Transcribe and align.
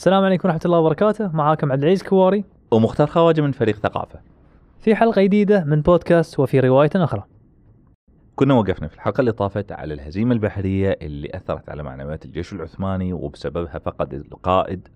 السلام 0.00 0.24
عليكم 0.24 0.48
ورحمة 0.48 0.60
الله 0.64 0.78
وبركاته. 0.78 1.30
معاكم 1.32 1.72
عبد 1.72 1.82
العزيز 1.82 2.02
كواري. 2.02 2.44
ومختار 2.70 3.06
خواجه 3.06 3.40
من 3.40 3.52
فريق 3.52 3.76
ثقافة. 3.76 4.20
في 4.78 4.94
حلقة 4.94 5.22
جديدة 5.22 5.64
من 5.64 5.82
بودكاست 5.82 6.40
وفي 6.40 6.60
رواية 6.60 6.90
أخرى. 6.94 7.24
كنا 8.36 8.54
وقفنا 8.54 8.88
في 8.88 8.94
الحلقة 8.94 9.20
اللي 9.20 9.32
طافت 9.32 9.72
على 9.72 9.94
الهزيمة 9.94 10.32
البحرية 10.32 10.98
اللي 11.02 11.30
أثرت 11.34 11.68
على 11.68 11.82
معنويات 11.82 12.24
الجيش 12.24 12.52
العثماني 12.52 13.12
وبسببها 13.12 13.78
فقد 13.78 14.14
القائد 14.14 14.88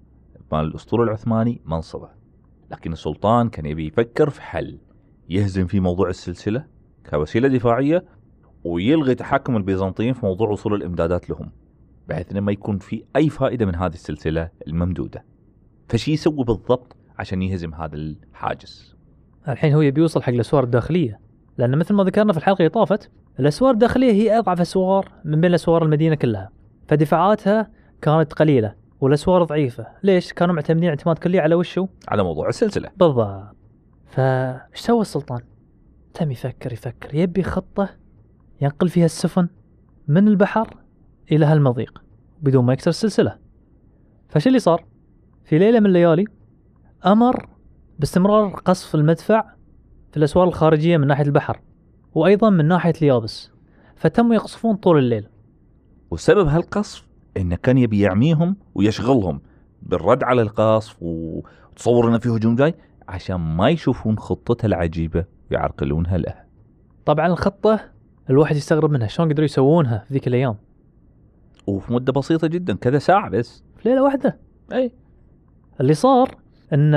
مال 0.53 0.61
الأسطول 0.61 1.03
العثماني 1.03 1.61
منصبه. 1.65 2.09
لكن 2.71 2.93
السلطان 2.93 3.49
كان 3.49 3.67
يبي 3.67 3.87
يفكر 3.87 4.31
في 4.31 4.43
حل 4.43 4.79
يهزم 5.29 5.67
في 5.67 5.81
موضوع 5.81 6.09
السلسلة 6.09 6.65
كوسيلة 7.11 7.49
دفاعية 7.49 8.05
ويلغي 8.65 9.15
تحكم 9.15 9.57
البيزنطيين 9.57 10.15
في 10.15 10.27
موضوع 10.27 10.49
وصول 10.49 10.75
الإمدادات 10.75 11.31
لهم. 11.31 11.51
بحيث 12.09 12.31
إنه 12.31 12.41
ما 12.41 12.53
يكون 12.53 12.79
في 12.79 13.05
أي 13.17 13.29
فائدة 13.29 13.67
من 13.67 13.75
هذه 13.75 13.95
السلسلة 13.95 14.51
الممدودة. 14.67 15.25
فشي 15.89 16.13
يسوي 16.13 16.45
بالضبط 16.45 16.97
عشان 17.19 17.43
يهزم 17.43 17.75
هذا 17.75 17.97
الحاجز؟ 17.97 18.97
الحين 19.49 19.75
هو 19.75 19.81
يبي 19.81 20.01
يوصل 20.01 20.23
حق 20.23 20.33
الأسوار 20.33 20.65
الداخلية 20.65 21.21
لأن 21.59 21.79
مثل 21.79 21.95
ما 21.95 22.05
ذكرنا 22.05 22.33
في 22.33 22.39
الحلقة 22.39 22.59
اللي 22.59 22.69
طافت 22.69 23.11
الأسوار 23.41 23.71
الداخلية 23.71 24.13
هي 24.13 24.39
أضعف 24.39 24.61
أسوار 24.61 25.13
من 25.25 25.41
بين 25.41 25.55
أسوار 25.55 25.83
المدينة 25.85 26.15
كلها 26.15 26.51
فدفاعاتها 26.89 27.71
كانت 28.03 28.33
قليلة 28.33 28.75
والأسوار 29.01 29.45
ضعيفة 29.45 29.87
ليش؟ 30.03 30.33
كانوا 30.33 30.55
معتمدين 30.55 30.89
اعتماد 30.89 31.19
كلي 31.19 31.39
على 31.39 31.55
وشو؟ 31.55 31.87
على 32.09 32.23
موضوع 32.23 32.49
السلسلة. 32.49 32.91
بالضبط 32.97 33.45
فايش 34.07 34.81
سوى 34.81 35.01
السلطان؟ 35.01 35.41
تم 36.15 36.31
يفكر 36.31 36.73
يفكر 36.73 37.15
يبي 37.15 37.43
خطة 37.43 37.89
ينقل 38.61 38.89
فيها 38.89 39.05
السفن 39.05 39.49
من 40.09 40.29
البحر 40.29 40.77
إلى 41.33 41.47
هالمضيق 41.47 42.04
بدون 42.45 42.65
ما 42.65 42.73
يكسر 42.73 42.91
السلسلة 42.91 43.39
فش 44.29 44.47
اللي 44.47 44.59
صار؟ 44.59 44.85
في 45.45 45.59
ليلة 45.59 45.81
من 45.81 45.87
الليالي 45.87 46.25
أمر 47.07 47.49
باستمرار 47.99 48.49
قصف 48.49 48.95
المدفع 48.95 49.45
في 50.11 50.17
الأسوار 50.17 50.49
الخارجية 50.49 50.97
من 50.97 51.07
ناحية 51.07 51.25
البحر 51.25 51.61
وأيضا 52.15 52.51
من 52.51 52.69
ناحية 52.69 52.93
اليابس 53.03 53.51
فتموا 53.97 54.35
يقصفون 54.35 54.77
طول 54.77 54.99
الليل 54.99 55.29
وسبب 56.11 56.47
هالقصف 56.47 57.07
انه 57.37 57.57
كان 57.57 57.79
يبي 57.79 58.01
يعميهم 58.01 58.57
ويشغلهم 58.75 59.41
بالرد 59.83 60.25
على 60.25 60.43
القصف 60.43 60.97
وتصور 61.01 62.09
انه 62.09 62.19
في 62.19 62.29
هجوم 62.29 62.57
جاي 62.57 62.75
عشان 63.09 63.37
ما 63.37 63.69
يشوفون 63.69 64.19
خطته 64.19 64.67
العجيبة 64.67 65.25
ويعرقلونها 65.51 66.19
له. 66.19 66.35
طبعا 67.07 67.27
الخطة 67.27 67.81
الواحد 68.31 68.57
يستغرب 68.57 68.91
منها 68.91 69.07
شلون 69.07 69.29
قدروا 69.29 69.45
يسوونها 69.45 70.05
في 70.09 70.15
ذيك 70.15 70.27
الأيام 70.27 70.57
وفي 71.67 71.93
مدة 71.93 72.13
بسيطة 72.13 72.47
جدا 72.47 72.75
كذا 72.77 72.99
ساعة 72.99 73.31
بس. 73.31 73.63
في 73.77 73.89
ليلة 73.89 74.03
واحدة. 74.03 74.39
أي. 74.73 74.93
اللي 75.81 75.95
صار 75.95 76.35
إن 76.73 76.95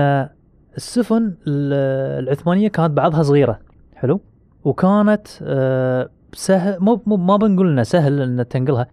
السفن 0.78 1.24
ال- 1.48 2.24
العثمانية 2.24 2.68
كانت 2.68 2.92
بعضها 2.92 3.24
صغيرة. 3.24 3.60
حلو. 3.96 4.22
وكانت 4.64 5.28
آه، 5.42 6.10
سهل 6.34 6.78
مو 6.80 7.02
مو 7.06 7.18
ما 7.18 7.38
بنقول 7.38 7.72
إنها 7.72 7.84
سهل 7.84 8.22
ان 8.22 8.48
تنقلها 8.48 8.88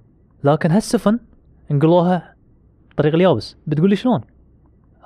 لكن 0.45 0.70
هالسفن 0.70 1.19
نقلوها 1.70 2.34
طريق 2.97 3.14
اليابس. 3.14 3.56
بتقول 3.67 3.91
لي 3.91 3.97
شلون؟ 3.97 4.20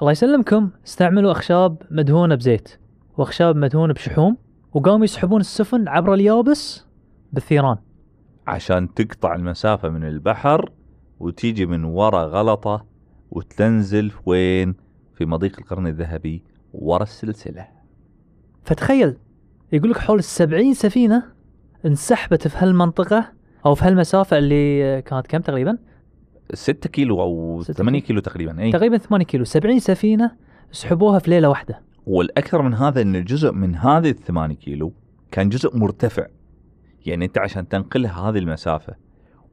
الله 0.01 0.13
يسلمكم 0.13 0.71
استعملوا 0.87 1.33
أخشاب 1.33 1.83
مدهونة 1.91 2.35
بزيت 2.35 2.69
وأخشاب 3.17 3.57
مدهونة 3.57 3.93
بشحوم 3.93 4.37
وقاموا 4.73 5.05
يسحبون 5.05 5.41
السفن 5.41 5.89
عبر 5.89 6.15
اليابس 6.15 6.85
بالثيران. 7.33 7.77
عشان 8.49 8.95
تقطع 8.95 9.35
المسافة 9.35 9.89
من 9.89 10.05
البحر 10.05 10.73
وتيجي 11.21 11.67
من 11.67 11.85
ورا 11.85 12.25
غلطة 12.25 12.87
وتنزل 13.31 14.13
وين؟ 14.27 14.75
في 15.15 15.27
مضيق 15.27 15.59
القرن 15.59 15.87
الذهبي 15.87 16.43
ورا 16.73 17.03
السلسلة. 17.03 17.69
فتخيل 18.65 19.17
يقول 19.73 19.91
لك 19.91 19.99
حول 19.99 20.19
السبعين 20.19 20.75
سفينة 20.75 21.23
انسحبت 21.87 22.49
في 22.49 22.57
هالمنطقة 22.59 23.33
أو 23.67 23.75
في 23.75 23.85
هالمسافة 23.85 24.39
اللي 24.39 25.03
كانت 25.03 25.27
كم 25.27 25.39
تقريبا؟ 25.39 25.79
6 26.55 26.89
كيلو 26.91 27.63
ستة 27.63 27.75
8 27.75 28.01
كيلو. 28.01 28.21
تقريبا 28.21 28.63
إي 28.63 28.73
تقريبا 28.73 28.99
8 28.99 29.27
كيلو 29.27 29.45
70 29.45 29.79
سفينة 29.79 30.33
سحبوها 30.73 31.19
في 31.19 31.31
ليلة 31.31 31.49
واحدة 31.49 31.83
والأكثر 32.07 32.63
من 32.63 32.75
هذا 32.75 33.03
إن 33.03 33.17
الجزء 33.17 33.53
من 33.53 33.75
هذه 33.75 34.11
الثمانية 34.11 34.57
كيلو 34.57 34.93
كان 35.31 35.49
جزء 35.49 35.77
مرتفع 35.77 36.27
يعني 37.09 37.25
أنت 37.25 37.39
عشان 37.39 37.69
تنقلها 37.69 38.21
هذه 38.21 38.39
المسافة 38.39 38.95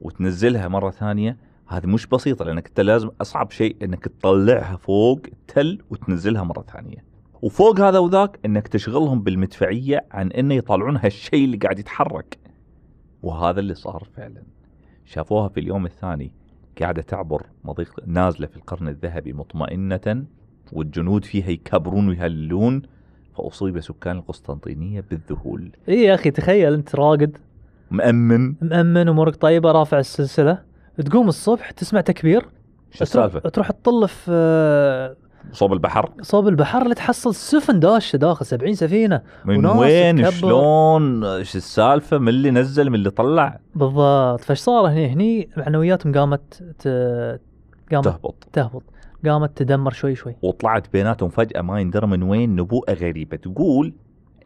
وتنزلها 0.00 0.68
مرة 0.68 0.90
ثانية 0.90 1.36
هذه 1.68 1.86
مش 1.86 2.06
بسيطة 2.06 2.44
لأنك 2.44 2.68
أنت 2.68 2.80
لازم 2.80 3.10
أصعب 3.20 3.50
شيء 3.50 3.76
إنك 3.82 4.08
تطلعها 4.08 4.76
فوق 4.76 5.20
التل 5.26 5.82
وتنزلها 5.90 6.42
مرة 6.42 6.62
ثانية. 6.72 7.04
وفوق 7.42 7.80
هذا 7.80 7.98
وذاك 7.98 8.38
إنك 8.44 8.68
تشغلهم 8.68 9.22
بالمدفعية 9.22 10.06
عن 10.10 10.32
إنه 10.32 10.54
يطلعون 10.54 10.96
هالشيء 10.96 11.44
اللي 11.44 11.56
قاعد 11.56 11.78
يتحرك. 11.78 12.38
وهذا 13.22 13.60
اللي 13.60 13.74
صار 13.74 14.08
فعلا. 14.16 14.42
شافوها 15.04 15.48
في 15.48 15.60
اليوم 15.60 15.86
الثاني 15.86 16.32
قاعدة 16.80 17.02
تعبر 17.02 17.46
مضيق 17.64 18.00
نازلة 18.06 18.46
في 18.46 18.56
القرن 18.56 18.88
الذهبي 18.88 19.32
مطمئنة 19.32 20.24
والجنود 20.72 21.24
فيها 21.24 21.50
يكبرون 21.50 22.08
ويهللون 22.08 22.82
فأصيب 23.34 23.80
سكان 23.80 24.16
القسطنطينية 24.16 25.04
بالذهول. 25.10 25.72
اي 25.88 26.02
يا 26.02 26.14
أخي 26.14 26.30
تخيل 26.30 26.74
أنت 26.74 26.94
راقد 26.94 27.38
مأمن. 27.90 28.54
مأمن 28.60 29.08
امورك 29.08 29.36
طيبة 29.36 29.72
رافع 29.72 29.98
السلسلة. 29.98 30.58
تقوم 31.04 31.28
الصبح 31.28 31.70
تسمع 31.70 32.00
تكبير. 32.00 32.46
شو 32.90 33.02
السالفة؟ 33.02 33.38
تروح 33.38 33.70
تطل 33.70 34.08
في 34.08 34.30
آه، 34.30 35.16
صوب 35.52 35.72
البحر. 35.72 36.12
صوب 36.22 36.48
البحر 36.48 36.82
اللي 36.82 36.94
تحصل 36.94 37.34
سفن 37.34 37.80
داشة 37.80 38.16
داخل 38.16 38.46
70 38.46 38.74
سفينة. 38.74 39.22
من 39.44 39.66
وين. 39.66 40.30
شلون؟ 40.30 41.24
إيش 41.24 41.56
السالفة؟ 41.56 42.18
من 42.18 42.28
اللي 42.28 42.50
نزل 42.50 42.90
من 42.90 42.94
اللي 42.94 43.10
طلع؟ 43.10 43.60
بالضبط. 43.74 44.40
فايش 44.40 44.58
صار 44.58 44.86
هني؟ 44.86 45.12
هني 45.12 45.48
معنوياتهم 45.56 46.12
قامت 46.12 46.62
ت... 46.78 46.88
قامت 47.92 48.04
تهبط. 48.04 48.48
تهبط. 48.52 48.82
قامت 49.26 49.56
تدمر 49.56 49.92
شوي 49.92 50.14
شوي. 50.14 50.36
وطلعت 50.42 50.92
بيناتهم 50.92 51.28
فجأة 51.28 51.60
ما 51.60 51.80
يندرى 51.80 52.06
من 52.06 52.22
وين 52.22 52.56
نبوءة 52.56 52.92
غريبة. 52.92 53.36
تقول 53.36 53.92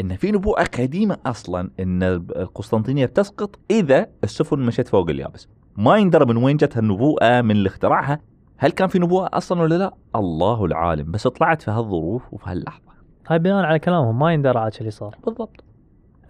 إن 0.00 0.16
في 0.16 0.32
نبوءة 0.32 0.64
قديمة 0.64 1.16
أصلا 1.26 1.70
إن 1.80 2.02
القسطنطينية 2.36 3.06
بتسقط 3.06 3.58
إذا 3.70 4.06
السفن 4.24 4.58
مشت 4.58 4.88
فوق 4.88 5.10
اليابس. 5.10 5.48
ما 5.76 5.96
يندرى 5.96 6.24
من 6.24 6.36
وين 6.36 6.56
جت 6.56 6.76
هالنبوءة 6.76 7.40
من 7.40 7.50
اللي 7.50 7.68
اخترعها. 7.68 8.20
هل 8.58 8.70
كان 8.70 8.88
في 8.88 8.98
نبوءة 8.98 9.28
أصلا 9.32 9.62
ولا 9.62 9.74
لا؟ 9.74 9.94
الله 10.16 10.64
العالم. 10.64 11.10
بس 11.12 11.26
طلعت 11.26 11.62
في 11.62 11.70
هالظروف 11.70 12.22
وفي 12.34 12.50
هاللحظة. 12.50 12.90
هاي 13.28 13.38
بناء 13.38 13.64
على 13.64 13.78
كلامهم 13.78 14.18
ما 14.18 14.32
يندرى 14.32 14.58
عاد 14.58 14.72
اللي 14.80 14.90
صار. 14.90 15.16
بالضبط. 15.26 15.64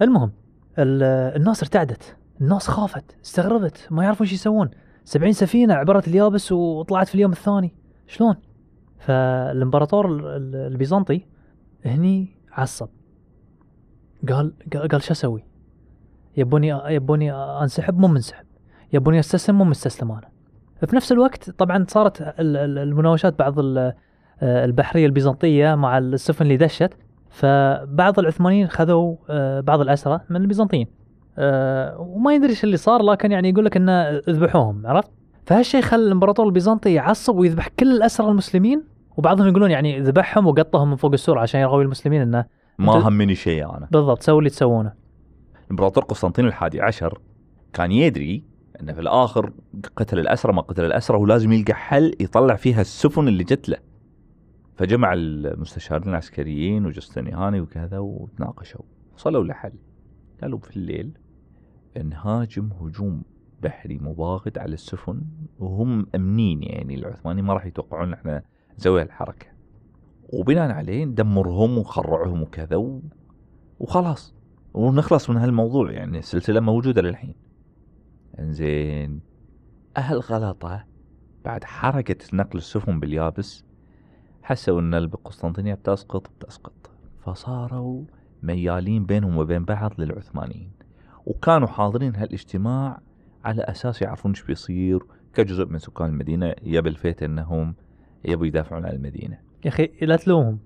المهم 0.02 0.32
ال- 0.78 1.36
الناس 1.40 1.62
ارتعدت. 1.62 2.16
الناس 2.40 2.68
خافت 2.68 3.16
استغربت 3.24 3.88
ما 3.90 4.04
يعرفون 4.04 4.26
شو 4.26 4.34
يسوون. 4.34 4.70
70 5.04 5.32
سفينة 5.32 5.74
عبرت 5.74 6.08
اليابس 6.08 6.52
وطلعت 6.52 7.08
في 7.08 7.14
اليوم 7.14 7.32
الثاني. 7.32 7.74
شلون؟ 8.06 8.34
فالإمبراطور 8.98 10.06
ال- 10.06 10.26
ال- 10.26 10.56
البيزنطي 10.72 11.26
هني 11.84 12.36
عصب. 12.52 12.88
قال 14.28 14.52
قال, 14.90 15.02
شو 15.02 15.12
أسوي؟ 15.12 15.44
يبوني 16.36 16.80
يبوني 16.88 17.32
أنسحب؟ 17.34 17.98
مو 17.98 18.08
منسحب. 18.08 18.44
يبوني 18.92 19.18
أستسلم؟ 19.18 19.58
مو 19.58 19.64
مستسلم 19.64 20.12
أنا. 20.12 20.28
في 20.86 20.96
نفس 20.96 21.12
الوقت 21.12 21.50
طبعا 21.50 21.84
صارت 21.88 22.20
ال- 22.22 22.56
ال- 22.56 22.78
المناوشات 22.78 23.38
بعض 23.38 23.58
ال- 23.58 23.92
البحرية 24.42 25.06
البيزنطية 25.06 25.74
مع 25.74 25.98
السفن 25.98 26.44
اللي 26.44 26.56
دشت 26.56 26.90
فبعض 27.30 28.18
العثمانيين 28.18 28.68
خذوا 28.68 29.16
آه، 29.30 29.60
بعض 29.60 29.80
الأسرى 29.80 30.20
من 30.30 30.36
البيزنطيين. 30.36 30.86
آه، 31.38 31.98
وما 32.00 32.34
يدري 32.34 32.50
إيش 32.50 32.64
اللي 32.64 32.76
صار 32.76 33.02
لكن 33.02 33.32
يعني 33.32 33.48
يقول 33.48 33.64
لك 33.64 33.76
إنه 33.76 34.10
ذبحوهم 34.28 34.86
عرفت؟ 34.86 35.10
فهالشيء 35.46 35.80
خلى 35.82 36.02
الإمبراطور 36.06 36.46
البيزنطي 36.46 36.92
يعصب 36.94 37.36
ويذبح 37.36 37.68
كل 37.68 37.90
الأسرى 37.96 38.28
المسلمين 38.28 38.82
وبعضهم 39.16 39.48
يقولون 39.48 39.70
يعني 39.70 40.00
ذبحهم 40.00 40.46
وقطهم 40.46 40.90
من 40.90 40.96
فوق 40.96 41.12
السور 41.12 41.38
عشان 41.38 41.60
يرغب 41.60 41.80
المسلمين 41.80 42.22
إنه 42.22 42.44
ما 42.80 43.08
همني 43.08 43.34
شيء 43.34 43.76
أنا. 43.76 43.88
بالضبط 43.90 44.22
سووا 44.22 44.38
اللي 44.38 44.50
تسوونه. 44.50 44.92
الامبراطور 45.64 46.04
قسطنطين 46.04 46.46
الحادي 46.46 46.80
عشر 46.80 47.20
كان 47.72 47.92
يدري 47.92 48.44
انه 48.80 48.92
في 48.92 49.00
الآخر 49.00 49.52
قتل 49.96 50.18
الأسرى 50.18 50.52
ما 50.52 50.62
قتل 50.62 50.84
الأسرى 50.84 51.18
ولازم 51.18 51.52
يلقى 51.52 51.74
حل 51.74 52.16
يطلع 52.20 52.56
فيها 52.56 52.80
السفن 52.80 53.28
اللي 53.28 53.44
جت 53.44 53.68
له. 53.68 53.76
فجمع 54.76 55.12
المستشارين 55.12 56.08
العسكريين 56.08 56.86
وجستنيهاني 56.86 57.60
وكذا 57.60 57.98
وتناقشوا. 57.98 58.82
وصلوا 59.14 59.44
لحل. 59.44 59.72
قالوا 60.42 60.58
في 60.58 60.76
الليل 60.76 61.12
نهاجم 62.04 62.68
هجوم 62.80 63.22
بحري 63.62 63.98
مباغت 63.98 64.58
على 64.58 64.74
السفن 64.74 65.22
وهم 65.58 66.06
أمنين 66.14 66.62
يعني 66.62 66.94
العثمانيين 66.94 67.46
ما 67.46 67.54
راح 67.54 67.66
يتوقعون 67.66 68.12
إحنا 68.12 68.42
نسوي 68.78 69.02
هالحركة. 69.02 69.46
وبناء 70.32 70.70
عليه 70.70 71.04
ندمرهم 71.04 71.78
ونخرعهم 71.78 72.42
وكذا 72.42 72.76
و... 72.76 73.02
وخلاص. 73.80 74.34
ونخلص 74.74 75.30
من 75.30 75.36
هالموضوع 75.36 75.92
يعني 75.92 76.18
السلسله 76.18 76.60
موجودة 76.60 77.02
للحين. 77.02 77.34
إنزين. 78.38 79.20
أهل 79.96 80.18
غلطة. 80.18 80.84
بعد 81.44 81.64
حركة 81.64 82.16
نقل 82.32 82.58
السفن 82.58 83.00
باليابس 83.00 83.64
حسوا 84.42 84.80
إن 84.80 84.94
القسطنطينيه 84.94 85.74
بتسقط 85.74 86.30
بتسقط. 86.30 86.90
فصاروا 87.20 88.04
ميالين 88.42 89.06
بينهم 89.06 89.36
وبين 89.36 89.64
بعض 89.64 89.92
للعثمانيين. 89.98 90.70
وكانوا 91.26 91.68
حاضرين 91.68 92.16
هالاجتماع 92.16 93.00
على 93.44 93.62
أساس 93.62 94.02
يعرفون 94.02 94.30
إيش 94.30 94.42
بيصير 94.42 95.02
كجزء 95.34 95.64
من 95.64 95.78
سكان 95.78 96.06
المدينة 96.06 96.54
يبي 96.62 96.88
الفيت 96.88 97.22
إنهم 97.22 97.74
يبوا 98.24 98.46
يدافعون 98.46 98.86
عن 98.86 98.92
المدينة. 98.92 99.49
يا 99.64 99.68
أخي 99.68 99.90
لا 100.00 100.16
تلومهم. 100.16 100.58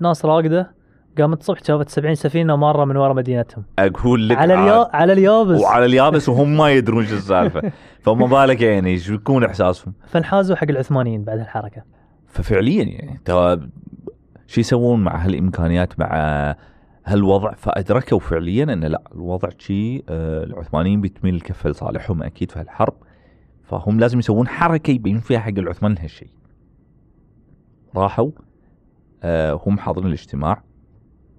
ناس 0.00 0.24
راقدة 0.24 0.70
قامت 1.18 1.40
الصبح 1.40 1.64
شافت 1.64 1.88
70 1.88 2.14
سفينة 2.14 2.56
ماره 2.56 2.84
من 2.84 2.96
ورا 2.96 3.12
مدينتهم. 3.12 3.64
أقول 3.78 4.28
لك 4.28 4.36
على. 4.36 4.54
اليا... 4.54 4.96
على 4.96 5.12
اليابس. 5.12 5.60
وعلى 5.60 5.84
اليابس 5.84 6.28
وهم 6.28 6.56
ما 6.56 6.70
يدرون 6.70 7.06
شو 7.06 7.14
السالفة. 7.14 7.72
فما 8.04 8.26
بالك 8.26 8.60
يعني 8.60 8.98
شو 8.98 9.14
يكون 9.14 9.44
إحساسهم؟ 9.44 9.94
فانحازوا 10.06 10.56
حق 10.56 10.66
العثمانيين 10.70 11.24
بعد 11.24 11.38
الحركة. 11.38 11.82
ففعليا 12.26 12.84
يعني 12.84 13.20
ترى 13.24 13.60
شو 14.46 14.60
يسوون 14.60 15.04
مع 15.04 15.24
هالإمكانيات 15.24 16.00
مع 16.00 16.08
هالوضع؟ 17.04 17.52
فأدركوا 17.52 18.18
فعليا 18.18 18.64
إن 18.64 18.84
لا 18.84 19.02
الوضع 19.14 19.48
شي 19.58 19.96
آه، 20.08 20.44
العثمانيين 20.44 21.00
بتميل 21.00 21.34
الكفه 21.34 21.70
لصالحهم 21.70 22.22
أكيد 22.22 22.50
في 22.50 22.60
هالحرب. 22.60 22.94
فهم 23.62 24.00
لازم 24.00 24.18
يسوون 24.18 24.48
حركة 24.48 24.90
يبين 24.90 25.18
فيها 25.18 25.38
حق 25.38 25.58
العثمانيين 25.58 26.02
هالشيء 26.02 26.28
راحوا 27.96 28.30
آه، 29.22 29.60
هم 29.66 29.78
حاضرين 29.78 30.06
الاجتماع 30.06 30.62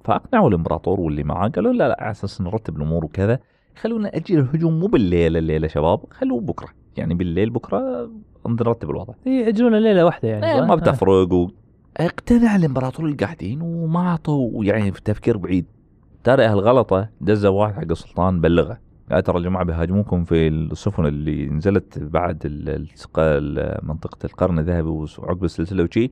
فأقنعوا 0.04 0.50
الإمبراطور 0.50 1.00
واللي 1.00 1.24
معاه 1.24 1.48
قالوا 1.48 1.74
لا 1.74 1.88
لا 1.88 1.98
على 2.00 2.12
أساس 2.12 2.42
نرتب 2.42 2.78
الأمور 2.78 3.06
وكذا 3.06 3.40
خلونا 3.76 4.16
أجل 4.16 4.40
الهجوم 4.40 4.80
مو 4.80 4.88
بالليل 4.88 5.38
الليلة 5.38 5.68
شباب 5.68 6.00
خلوه 6.12 6.42
بكرة 6.42 6.70
يعني 6.98 7.14
بالليل 7.14 7.50
بكرة 7.50 8.10
نرتب 8.48 8.90
الوضع. 8.90 9.14
إي 9.28 9.50
اجلونا 9.50 9.78
ليلة 9.78 10.06
واحدة 10.06 10.30
يعني 10.30 10.54
إيه،؟ 10.54 10.62
ما 10.62 10.76
بتفرق 10.76 11.34
و... 11.34 11.50
اقتنع 11.98 12.56
الإمبراطور 12.56 13.06
اللي 13.06 13.18
قاعدين 13.18 13.62
وما 13.62 14.12
عطوا 14.12 14.66
يعني 14.66 14.92
في 14.92 15.02
تفكير 15.02 15.38
بعيد. 15.38 15.66
ترى 16.24 16.46
هالغلطه 16.46 17.10
دزه 17.22 17.50
واحد 17.50 17.74
حق 17.74 17.92
السلطان 17.92 18.42
بلغه. 18.42 18.80
قال 19.12 19.24
ترى 19.24 19.38
الجماعة 19.38 19.66
بيهاجموكم 19.66 20.24
في 20.24 20.48
السفن 20.48 21.06
اللي 21.06 21.46
نزلت 21.46 22.00
بعد 22.00 22.48
منطقة 23.84 24.26
القرن 24.26 24.60
الذهبي 24.60 24.90
وعقب 24.90 25.44
السلسلة 25.44 25.84
وشي. 25.84 26.10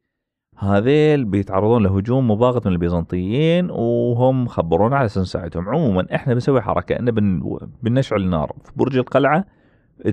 هذيل 0.56 1.26
بيتعرضون 1.26 1.84
لهجوم 1.84 2.32
مباغت 2.32 2.68
من 2.68 2.74
البيزنطيين 2.74 3.70
وهم 3.70 4.48
خبرونا 4.48 4.96
على 4.96 5.06
أساس 5.06 5.18
نساعدهم. 5.18 5.70
عموما 5.70 6.08
إحنا 6.16 6.34
بنسوي 6.34 6.62
حركة 6.62 7.00
ان 7.00 7.12
بن... 7.12 7.58
بنشعل 7.84 8.22
النار 8.22 8.56
في 8.64 8.72
برج 8.76 8.98
القلعة 8.98 9.46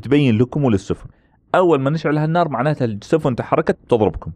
تبين 0.03 0.39
لكم 0.39 0.65
وللسفن. 0.65 1.09
أول 1.55 1.81
ما 1.81 1.91
نشعل 1.91 2.19
هالنار 2.19 2.49
معناتها 2.49 2.85
السفن 2.85 3.37
تحركت 3.37 3.79
تضربكم. 3.89 4.33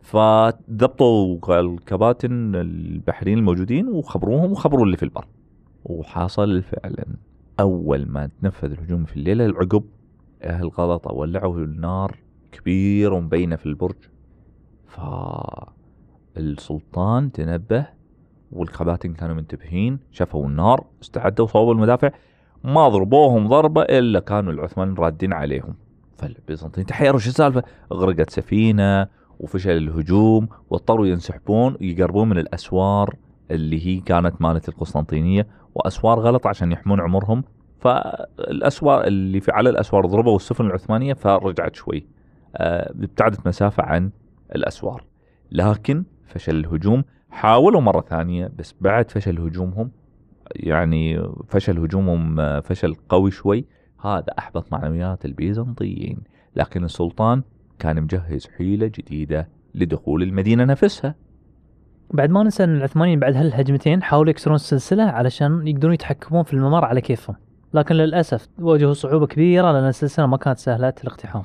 فضبطوا 0.00 1.60
الكباتن 1.60 2.54
البحريين 2.54 3.38
الموجودين 3.38 3.88
وخبروهم 3.88 4.52
وخبروا 4.52 4.84
اللي 4.84 4.96
في 4.96 5.02
البر. 5.02 5.24
وحصل 5.84 6.62
فعلا. 6.62 7.06
أول 7.60 8.06
ما 8.08 8.30
تنفذ 8.42 8.72
الهجوم 8.72 9.04
في 9.04 9.16
الليلة 9.16 9.46
العقب 9.46 9.84
أهل 10.42 10.68
غلطة 10.68 11.12
ولعوا 11.12 11.58
النار 11.58 12.16
كبيره 12.52 13.14
ومبينه 13.14 13.56
في 13.56 13.66
البرج. 13.66 13.96
فالسلطان 16.34 17.32
تنبه 17.32 17.86
والكباتن 18.52 19.12
كانوا 19.12 19.34
منتبهين 19.34 19.98
شافوا 20.10 20.46
النار 20.46 20.84
استعدوا 21.02 21.46
صوبوا 21.46 21.74
المدافع 21.74 22.10
ما 22.64 22.88
ضربوهم 22.88 23.48
ضربة 23.48 23.82
إلا 23.82 24.20
كانوا 24.20 24.52
العثمانيين 24.52 24.98
رادين 24.98 25.32
عليهم. 25.32 25.74
فالبيزنطيين 26.16 26.86
تحيروا 26.86 27.18
شو 27.18 27.28
السالفة؟ 27.28 27.62
غرقت 27.92 28.30
سفينة 28.30 29.06
وفشل 29.40 29.76
الهجوم 29.76 30.48
واضطروا 30.70 31.06
ينسحبون 31.06 31.76
ويقربون 31.80 32.28
من 32.28 32.38
الأسوار 32.38 33.16
اللي 33.50 33.86
هي 33.86 34.00
كانت 34.00 34.42
مالت 34.42 34.68
القسطنطينية 34.68 35.46
وأسوار 35.74 36.20
غلط 36.20 36.46
عشان 36.46 36.72
يحمون 36.72 37.00
عمرهم. 37.00 37.44
فالأسوار 37.80 39.04
اللي 39.04 39.40
في 39.40 39.52
على 39.52 39.70
الأسوار 39.70 40.06
ضربوا 40.06 40.36
السفن 40.36 40.66
العثمانية 40.66 41.14
فرجعت 41.14 41.74
شوي. 41.74 42.06
آه، 42.56 42.90
ابتعدت 42.90 43.46
مسافة 43.46 43.82
عن 43.82 44.10
الأسوار. 44.54 45.04
لكن 45.52 46.04
فشل 46.26 46.56
الهجوم 46.56 47.04
حاولوا 47.30 47.80
مرة 47.80 48.00
ثانية 48.00 48.50
بس 48.58 48.74
بعد 48.80 49.10
فشل 49.10 49.38
هجومهم 49.38 49.90
يعني 50.56 51.28
فشل 51.48 51.78
هجومهم 51.78 52.60
فشل 52.60 52.94
قوي 53.08 53.30
شوي 53.30 53.66
هذا 54.04 54.32
أحبط 54.38 54.72
معنويات 54.72 55.24
البيزنطيين. 55.24 56.18
لكن 56.56 56.84
السلطان 56.84 57.42
كان 57.78 58.02
مجهز 58.02 58.46
حيلة 58.58 58.86
جديدة 58.86 59.48
لدخول 59.74 60.22
المدينة 60.22 60.64
نفسها. 60.64 61.14
بعد 62.10 62.30
ما 62.30 62.42
ننسى 62.42 62.64
إن 62.64 62.76
العثمانيين 62.76 63.18
بعد 63.18 63.36
هالهجمتين 63.36 64.02
حاولوا 64.02 64.30
يكسرون 64.30 64.54
السلسلة 64.54 65.02
علشان 65.02 65.68
يقدرون 65.68 65.94
يتحكمون 65.94 66.42
في 66.42 66.54
الممر 66.54 66.84
على 66.84 67.00
كيفهم. 67.00 67.36
لكن 67.74 67.94
للأسف 67.94 68.48
واجهوا 68.58 68.92
صعوبة 68.92 69.26
كبيرة 69.26 69.72
لأن 69.72 69.88
السلسلة 69.88 70.26
ما 70.26 70.36
كانت 70.36 70.58
سهلة 70.58 70.94
الاقتحام. 71.04 71.42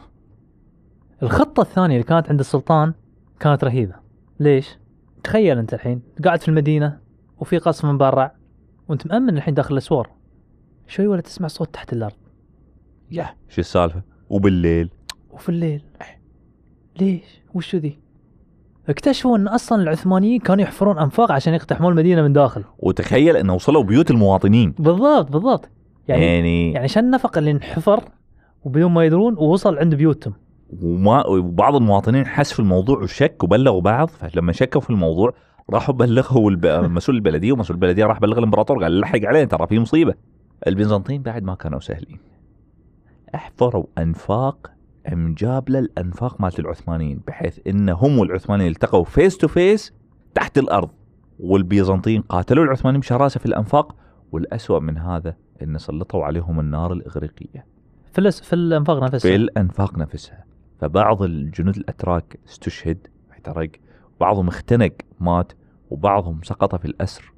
الخطة 1.24 1.62
الثانية 1.62 1.96
اللي 1.96 2.08
كانت 2.08 2.30
عند 2.30 2.40
السلطان 2.40 2.94
كانت 3.40 3.64
رهيبة. 3.64 3.96
ليش؟ 4.40 4.78
تخيل 5.24 5.58
أنت 5.58 5.74
الحين 5.74 6.02
قاعد 6.24 6.42
في 6.42 6.48
المدينة 6.48 7.00
وفي 7.40 7.58
قصف 7.58 7.86
من 7.86 7.98
برا 7.98 8.32
وأنت 8.88 9.08
مأمن 9.08 9.38
الحين 9.38 9.54
داخل 9.54 9.74
الأسوار. 9.74 10.10
شوي 10.88 11.08
ولا 11.08 11.22
تسمع 11.22 11.48
صوت 11.48 11.74
تحت 11.74 11.94
الأرض. 11.94 12.16
يا 13.12 13.36
شو 13.50 13.62
السالفة؟ 13.62 14.02
وبالليل. 14.30 14.90
وفي 15.32 15.50
الليل. 15.50 15.84
ليش؟ 17.00 17.42
وشو 17.54 17.78
ذي؟ 17.78 18.00
اكتشفوا 18.90 19.38
أن 19.38 19.48
أصلا 19.48 19.82
العثمانيين 19.84 20.40
كانوا 20.40 20.64
يحفرون 20.64 20.98
أنفاق 20.98 21.32
عشان 21.32 21.54
يقتحمون 21.54 21.92
المدينة 21.92 22.22
من 22.22 22.34
داخل. 22.34 22.64
وتخيل 22.80 23.38
انه 23.38 23.54
وصلوا 23.54 23.84
بيوت 23.84 24.12
المواطنين. 24.12 24.72
بالضبط 24.72 25.32
بالضبط. 25.32 25.70
يعني 26.08 26.26
يعني, 26.26 26.72
يعني 26.72 26.88
شن 26.88 27.00
النفق 27.00 27.38
اللي 27.38 27.52
انحفر 27.52 28.04
وبدون 28.64 28.92
ما 28.92 29.06
يدرون 29.06 29.34
ووصل 29.38 29.78
عند 29.78 29.96
بيوتهم؟ 29.96 30.34
وما 30.70 31.28
وبعض 31.28 31.76
المواطنين 31.76 32.26
حس 32.26 32.54
في 32.54 32.60
الموضوع 32.60 32.98
وشك 32.98 33.44
وبلغوا 33.44 33.82
بعض 33.82 34.08
فلما 34.08 34.52
شكوا 34.52 34.82
في 34.82 34.90
الموضوع 34.90 35.34
راحوا 35.70 35.96
بلغوا 35.96 36.52
الب... 36.52 36.66
مسؤول 36.98 37.18
البلدية 37.18 37.52
ومسؤول 37.52 37.76
البلدية 37.76 38.06
راح 38.06 38.20
بلغ 38.20 38.38
الإمبراطور 38.38 38.84
قال 38.84 39.00
لحق 39.00 39.20
عليه 39.24 39.46
ترى 39.46 39.68
في 39.68 39.80
مصيبة. 39.80 40.14
البيزنطيين 40.68 41.22
بعد 41.22 41.44
ما 41.44 41.56
كانوا 41.56 41.80
سهلين. 41.80 42.20
احفروا 43.36 43.86
أنفاق 43.98 44.72
مجابله 45.12 45.80
الانفاق 45.80 46.42
مالت 46.42 46.60
العثمانيين 46.60 47.22
بحيث 47.28 47.60
ان 47.68 47.90
هم 47.90 48.20
والعثمانيين 48.20 48.72
التقوا 48.72 49.04
face 49.04 49.38
to 49.38 49.48
face 49.48 49.94
تحت 50.36 50.58
الأرض 50.58 50.90
والبيزنطيين 51.40 52.22
قاتلوا 52.22 52.64
العثمانيين 52.64 53.00
بشراسة 53.00 53.40
في 53.40 53.46
الأنفاق 53.46 53.96
والأسوأ 54.32 54.80
من 54.80 54.98
هذا 54.98 55.36
إن 55.62 55.78
سلطوا 55.78 56.26
عليهم 56.26 56.60
النار 56.60 56.94
الإغريقية. 56.94 57.66
في. 58.14 58.32
في 58.32 58.54
الأنفاق 58.54 59.04
نفسها. 59.04 59.20
في 59.20 59.36
الأنفاق 59.36 59.98
نفسها. 59.98 60.46
فبعض 60.84 61.22
الجنود 61.22 61.78
الأتراك 61.78 62.40
استشهد 62.48 63.08
احترق. 63.32 63.70
بعضهم 64.20 64.48
اختنق 64.48 64.92
مات. 65.20 65.52
وبعضهم 65.90 66.42
سقط 66.44 66.76
في 66.76 66.86
الأسر. 66.86 67.34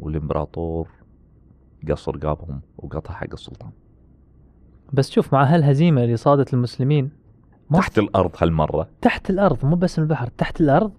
والإمبراطور 0.00 0.88
قص 1.88 2.08
رقابهم 2.08 2.60
وقطع 2.78 3.14
حق 3.14 3.32
السلطان. 3.32 3.70
بس 4.92 5.10
شوف 5.10 5.32
مع 5.32 5.44
هالهزيمة 5.44 6.04
اللي 6.04 6.16
صادت 6.16 6.54
المسلمين 6.54 7.10
تحت 7.74 7.98
الأرض 7.98 8.30
هالمرة. 8.38 8.88
تحت 9.00 9.30
الأرض 9.30 9.64
مو 9.64 9.76
بس 9.76 9.98
البحر 9.98 10.26
تحت 10.26 10.60
الأرض 10.60 10.92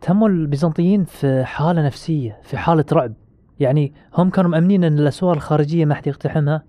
تموا 0.00 0.28
البيزنطيين 0.28 1.04
في 1.04 1.44
حالة 1.44 1.86
نفسية 1.86 2.40
في 2.42 2.56
حالة 2.56 2.84
رعب. 2.92 3.12
يعني 3.60 3.92
هم 4.14 4.30
كانوا 4.30 4.50
مأمنين 4.50 4.84
إن 4.84 4.98
الأسوار 4.98 5.36
الخارجية 5.36 5.84
ما 5.84 5.94
حد 5.94 6.06
يقتحمها 6.06 6.64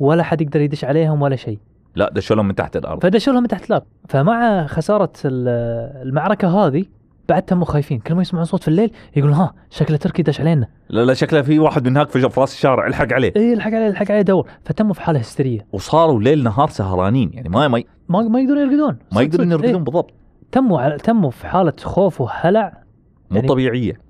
ولا 0.00 0.22
حد 0.22 0.40
يقدر 0.40 0.60
يدش 0.60 0.84
عليهم 0.84 1.22
ولا 1.22 1.36
شيء. 1.36 1.58
لا 1.94 2.10
دشوا 2.12 2.36
لهم 2.36 2.48
من 2.48 2.54
تحت 2.54 2.76
الأرض. 2.76 3.02
فدشوا 3.02 3.32
لهم 3.32 3.42
من 3.42 3.48
تحت 3.48 3.64
الأرض. 3.70 3.82
فمع 4.08 4.66
خسارة 4.66 5.12
ال- 5.24 6.02
المعركة 6.08 6.48
هذه 6.66 6.84
بعد 7.28 7.42
تموا 7.42 7.64
خايفين. 7.64 7.98
كل 8.00 8.14
ما 8.14 8.22
يسمعون 8.22 8.44
صوت 8.44 8.62
في 8.62 8.68
الليل 8.68 8.90
يقولون 9.16 9.34
ها 9.34 9.54
شكله 9.70 9.96
تركي 9.96 10.22
دش 10.22 10.40
علينا. 10.40 10.68
لا 10.88 11.04
لا 11.04 11.14
شكله 11.14 11.42
في 11.42 11.58
واحد 11.58 11.84
من 11.88 11.96
هناك 11.96 12.08
في 12.08 12.18
راس 12.40 12.52
الشارع 12.54 12.86
الحق 12.86 13.12
عليه. 13.12 13.32
اي 13.36 13.52
الحق 13.52 13.70
عليه 13.72 13.88
الحق 13.88 14.10
عليه 14.10 14.22
دور. 14.22 14.48
فتموا 14.64 14.94
في 14.94 15.00
حالة 15.00 15.18
هستيرية. 15.20 15.66
وصاروا 15.72 16.20
ليل 16.20 16.42
نهار 16.44 16.68
سهرانين 16.68 17.30
يعني 17.32 17.48
ما 17.48 17.68
ما, 17.68 17.82
ما 18.08 18.22
ما 18.22 18.40
يقدرون 18.40 18.58
يرقدون. 18.60 18.98
ما 19.12 19.22
يقدرون 19.22 19.46
صدق. 19.46 19.54
يرقدون 19.54 19.74
إيه. 19.74 19.84
بالضبط. 19.84 20.10
تموا 20.52 20.88
على- 20.96 21.02
تموا 21.02 21.30
في 21.30 21.46
حالة 21.46 21.72
خوف 21.82 22.20
وهلع. 22.20 22.82
مو 23.30 23.36
يعني- 23.36 23.48
طبيعية. 23.48 24.00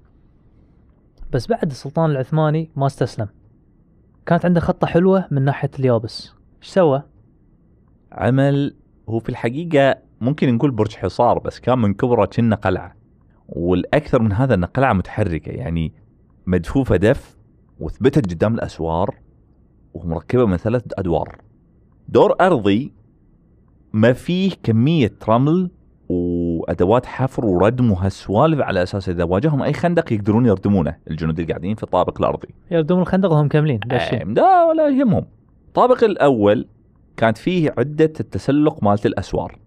بس 1.33 1.47
بعد 1.47 1.71
السلطان 1.71 2.11
العثماني 2.11 2.71
ما 2.77 2.87
استسلم. 2.87 3.27
كانت 4.27 4.45
عنده 4.45 4.61
خطة 4.61 4.87
حلوة 4.87 5.25
من 5.31 5.43
ناحية 5.45 5.71
اليابس. 5.79 6.33
إيش 6.63 6.69
سوى؟ 6.71 7.03
عمل 8.13 8.75
هو 9.09 9.19
في 9.19 9.29
الحقيقة 9.29 9.97
ممكن 10.21 10.55
نقول 10.55 10.71
برج 10.71 10.95
حصار 10.97 11.39
بس 11.39 11.61
كان 11.61 11.79
من 11.79 11.95
كبره 11.95 12.25
كنا 12.25 12.57
قلعة. 12.57 12.95
والأكثر 13.49 14.23
من 14.23 14.33
هذا 14.33 14.55
إن 14.55 14.65
قلعة 14.65 14.93
متحركة 14.93 15.51
يعني 15.51 15.93
مدفوفة 16.47 16.97
دف 16.97 17.37
وثبتت 17.81 18.33
قدام 18.33 18.55
الأسوار 18.55 19.15
ومركبة 19.95 20.47
من 20.47 20.57
ثلاث 20.57 20.83
أدوار. 20.99 21.39
دور 22.09 22.35
أرضي 22.41 22.93
ما 23.93 24.13
فيه 24.13 24.51
كمية 24.63 25.13
رمل 25.29 25.71
وأدوات 26.09 27.07
حفر 27.07 27.47
وردم 27.47 27.91
وهالسوالف 27.91 28.61
على 28.61 28.83
أساس 28.83 29.09
إذا 29.09 29.25
واجههم 29.25 29.63
أي 29.63 29.73
خندق 29.73 30.13
يقدرون 30.13 30.47
يردمونه. 30.47 30.97
الجنود 31.11 31.41
اللي 31.41 31.53
قاعدين 31.53 31.75
في 31.75 31.83
الطابق 31.83 32.21
الأرضي. 32.21 32.49
يردون 32.71 33.01
الخندق 33.01 33.31
وهم 33.31 33.49
كاملين 33.49 33.81
داشين 33.87 34.35
لا 34.35 34.65
ولا 34.65 34.89
يهمهم. 34.89 35.27
الطابق 35.69 36.05
الأول 36.05 36.67
كانت 37.17 37.39
فيه 37.39 37.75
عدة 37.79 38.13
التسلق 38.21 38.85
مالت 38.85 39.07
الأسوار 39.07 39.59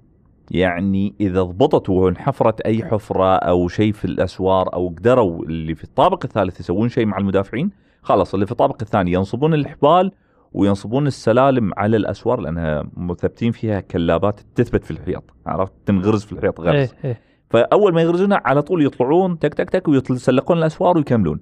يعني 0.52 1.14
إذا 1.20 1.44
ضبطت 1.44 1.90
وانحفرت 1.90 2.62
أي 2.62 2.86
حفرة 2.86 3.36
أو 3.36 3.68
شيء 3.68 3.94
في 3.94 4.06
الأسوار 4.06 4.74
أو 4.74 4.88
قدروا 4.88 5.44
اللي 5.46 5.75
في 5.75 5.84
الطابق 5.84 6.25
الثالث 6.25 6.60
يسوون 6.60 6.90
شيء 6.90 7.06
مع 7.06 7.18
المدافعين 7.18 7.72
خلاص 8.02 8.34
اللي 8.34 8.46
في 8.46 8.52
الطابق 8.52 8.78
الثاني 8.82 9.12
ينصبون 9.12 9.54
الحبال 9.54 10.12
وينصبون 10.54 11.08
السلالم 11.08 11.72
على 11.78 11.98
الأسوار 11.98 12.40
لأنها 12.40 12.84
مثبتين 12.98 13.52
فيها 13.52 13.80
كلابات 13.80 14.40
تثبت 14.56 14.84
في 14.84 14.92
الحيط 14.92 15.24
عرفت 15.46 15.74
تنغرز 15.86 16.24
في 16.24 16.34
الحيط 16.34 16.62
غرز 16.62 16.75
إيه 16.75 16.90
إيه 17.06 17.22
فأول 17.50 17.94
ما 17.94 18.02
يغرزونها 18.02 18.42
على 18.46 18.62
طول 18.62 18.86
يطلعون 18.86 19.40
تك 19.40 19.54
تك 19.54 19.70
تك 19.70 19.88
ويتسلقون 19.88 20.58
الأسوار 20.58 20.98
ويكملون. 20.98 21.40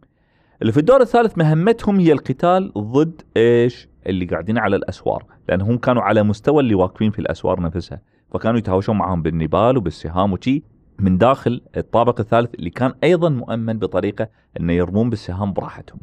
اللي 0.61 0.71
في 0.71 0.79
الدور 0.79 1.01
الثالث 1.01 1.37
مهمتهم 1.37 1.99
هي 1.99 2.11
القتال 2.11 2.71
ضد 2.77 3.21
إيش؟ 3.37 3.87
اللي 4.07 4.25
قاعدين 4.25 4.57
على 4.57 4.75
الأسوار، 4.75 5.25
لانهم 5.49 5.77
كانوا 5.77 6.01
على 6.01 6.23
مستوى 6.23 6.59
اللي 6.59 6.75
واقفين 6.75 7.11
في 7.11 7.19
الأسوار 7.19 7.61
نفسها، 7.61 8.01
فكانوا 8.33 8.57
يتهاوشون 8.57 8.97
معاهم 8.97 9.21
بالنبال 9.21 9.77
وبالسهام 9.77 10.33
وشي 10.33 10.63
من 10.99 11.17
داخل 11.17 11.61
الطابق 11.77 12.19
الثالث 12.19 12.55
اللي 12.55 12.69
كان 12.69 12.93
أيضا 13.03 13.29
مؤمن 13.29 13.79
بطريقة 13.79 14.27
إنه 14.59 14.73
يرمون 14.73 15.09
بالسهام 15.09 15.53
براحتهم. 15.53 15.99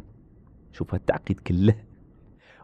شوف 0.73 0.95
هالتعقيد 0.95 1.41
كله. 1.41 1.75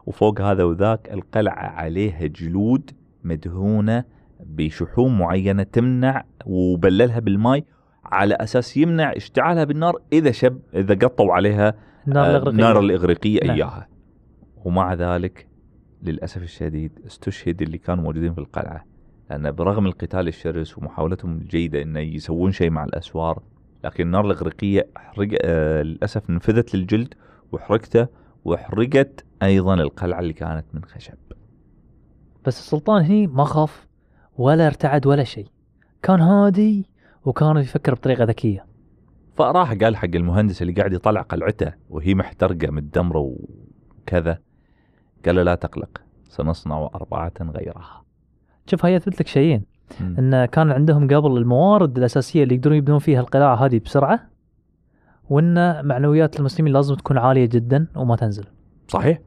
وفوق 0.05 0.41
هذا 0.41 0.63
وذاك 0.63 1.13
القلعة 1.13 1.65
عليها 1.65 2.25
جلود 2.25 2.91
مدهونة 3.23 4.03
بشحوم 4.39 5.19
معينة 5.19 5.63
تمنع 5.63 6.23
وبللها 6.45 7.19
بالماء 7.19 7.63
على 8.05 8.35
أساس 8.35 8.77
يمنع 8.77 9.11
اشتعالها 9.15 9.63
بالنار 9.63 10.01
إذا 10.13 10.31
شب 10.31 10.59
إذا 10.73 10.95
قطوا 10.95 11.33
عليها 11.33 11.73
النار 12.07 12.25
الإغريقية 12.25 12.51
النار 12.51 12.79
الإغريقية 12.79 13.39
نعم. 13.43 13.55
إياها 13.55 13.87
ومع 14.67 14.93
ذلك 14.93 15.47
للأسف 16.03 16.43
الشديد 16.43 16.91
استشهد 17.05 17.61
اللي 17.61 17.77
كانوا 17.77 18.03
موجودين 18.03 18.33
في 18.33 18.39
القلعة 18.39 18.85
لأن 19.29 19.51
برغم 19.51 19.85
القتال 19.85 20.27
الشرس 20.27 20.77
ومحاولتهم 20.77 21.37
الجيدة 21.37 21.81
انه 21.81 21.99
يسوون 21.99 22.51
شيء 22.51 22.69
مع 22.69 22.83
الأسوار 22.83 23.43
لكن 23.83 24.03
النار 24.03 24.25
الإغريقية 24.25 24.87
حرق 24.95 25.29
آه 25.41 25.81
للأسف 25.81 26.29
نفذت 26.29 26.75
للجلد 26.75 27.13
وحرقته 27.51 28.07
وحرقت 28.45 29.25
أيضا 29.43 29.73
القلعة 29.73 30.19
اللي 30.19 30.33
كانت 30.33 30.65
من 30.73 30.85
خشب. 30.85 31.17
بس 32.45 32.59
السلطان 32.59 33.05
هني 33.05 33.27
ما 33.27 33.43
خاف 33.43 33.87
ولا 34.37 34.67
ارتعد 34.67 35.07
ولا 35.07 35.23
شيء. 35.23 35.47
كان 36.03 36.19
هادي 36.19 36.89
وكان 37.25 37.57
يفكر 37.57 37.93
بطريقة 37.93 38.23
ذكية. 38.23 38.65
فراح 39.35 39.73
قال 39.73 39.95
حق 39.95 40.15
المهندس 40.15 40.61
اللي 40.61 40.73
قاعد 40.73 40.93
يطلع 40.93 41.21
قلعته 41.21 41.73
وهي 41.89 42.15
محترقة 42.15 42.71
متدمره 42.71 43.35
وكذا. 43.99 44.46
قال 45.25 45.35
له 45.35 45.43
لا 45.43 45.55
تقلق 45.55 46.01
سنصنع 46.29 46.89
أربعة 46.95 47.33
غيرها. 47.41 48.03
شوف 48.65 48.85
هاي 48.85 48.93
يثبت 48.93 49.19
لك 49.19 49.27
شيئين. 49.27 49.65
إن 50.01 50.45
كان 50.45 50.71
عندهم 50.71 51.07
قبل 51.07 51.37
الموارد 51.37 51.97
الأساسية 51.97 52.43
اللي 52.43 52.55
يقدرون 52.55 52.77
يبنون 52.77 52.99
فيها 52.99 53.19
القلاع 53.19 53.53
هذه 53.65 53.79
بسرعة 53.85 54.29
وإن 55.29 55.85
معنويات 55.85 56.39
المسلمين 56.39 56.73
لازم 56.73 56.95
تكون 56.95 57.17
عالية 57.17 57.45
جدا 57.45 57.87
وما 57.95 58.15
تنزل. 58.15 58.45
صحيح. 58.87 59.19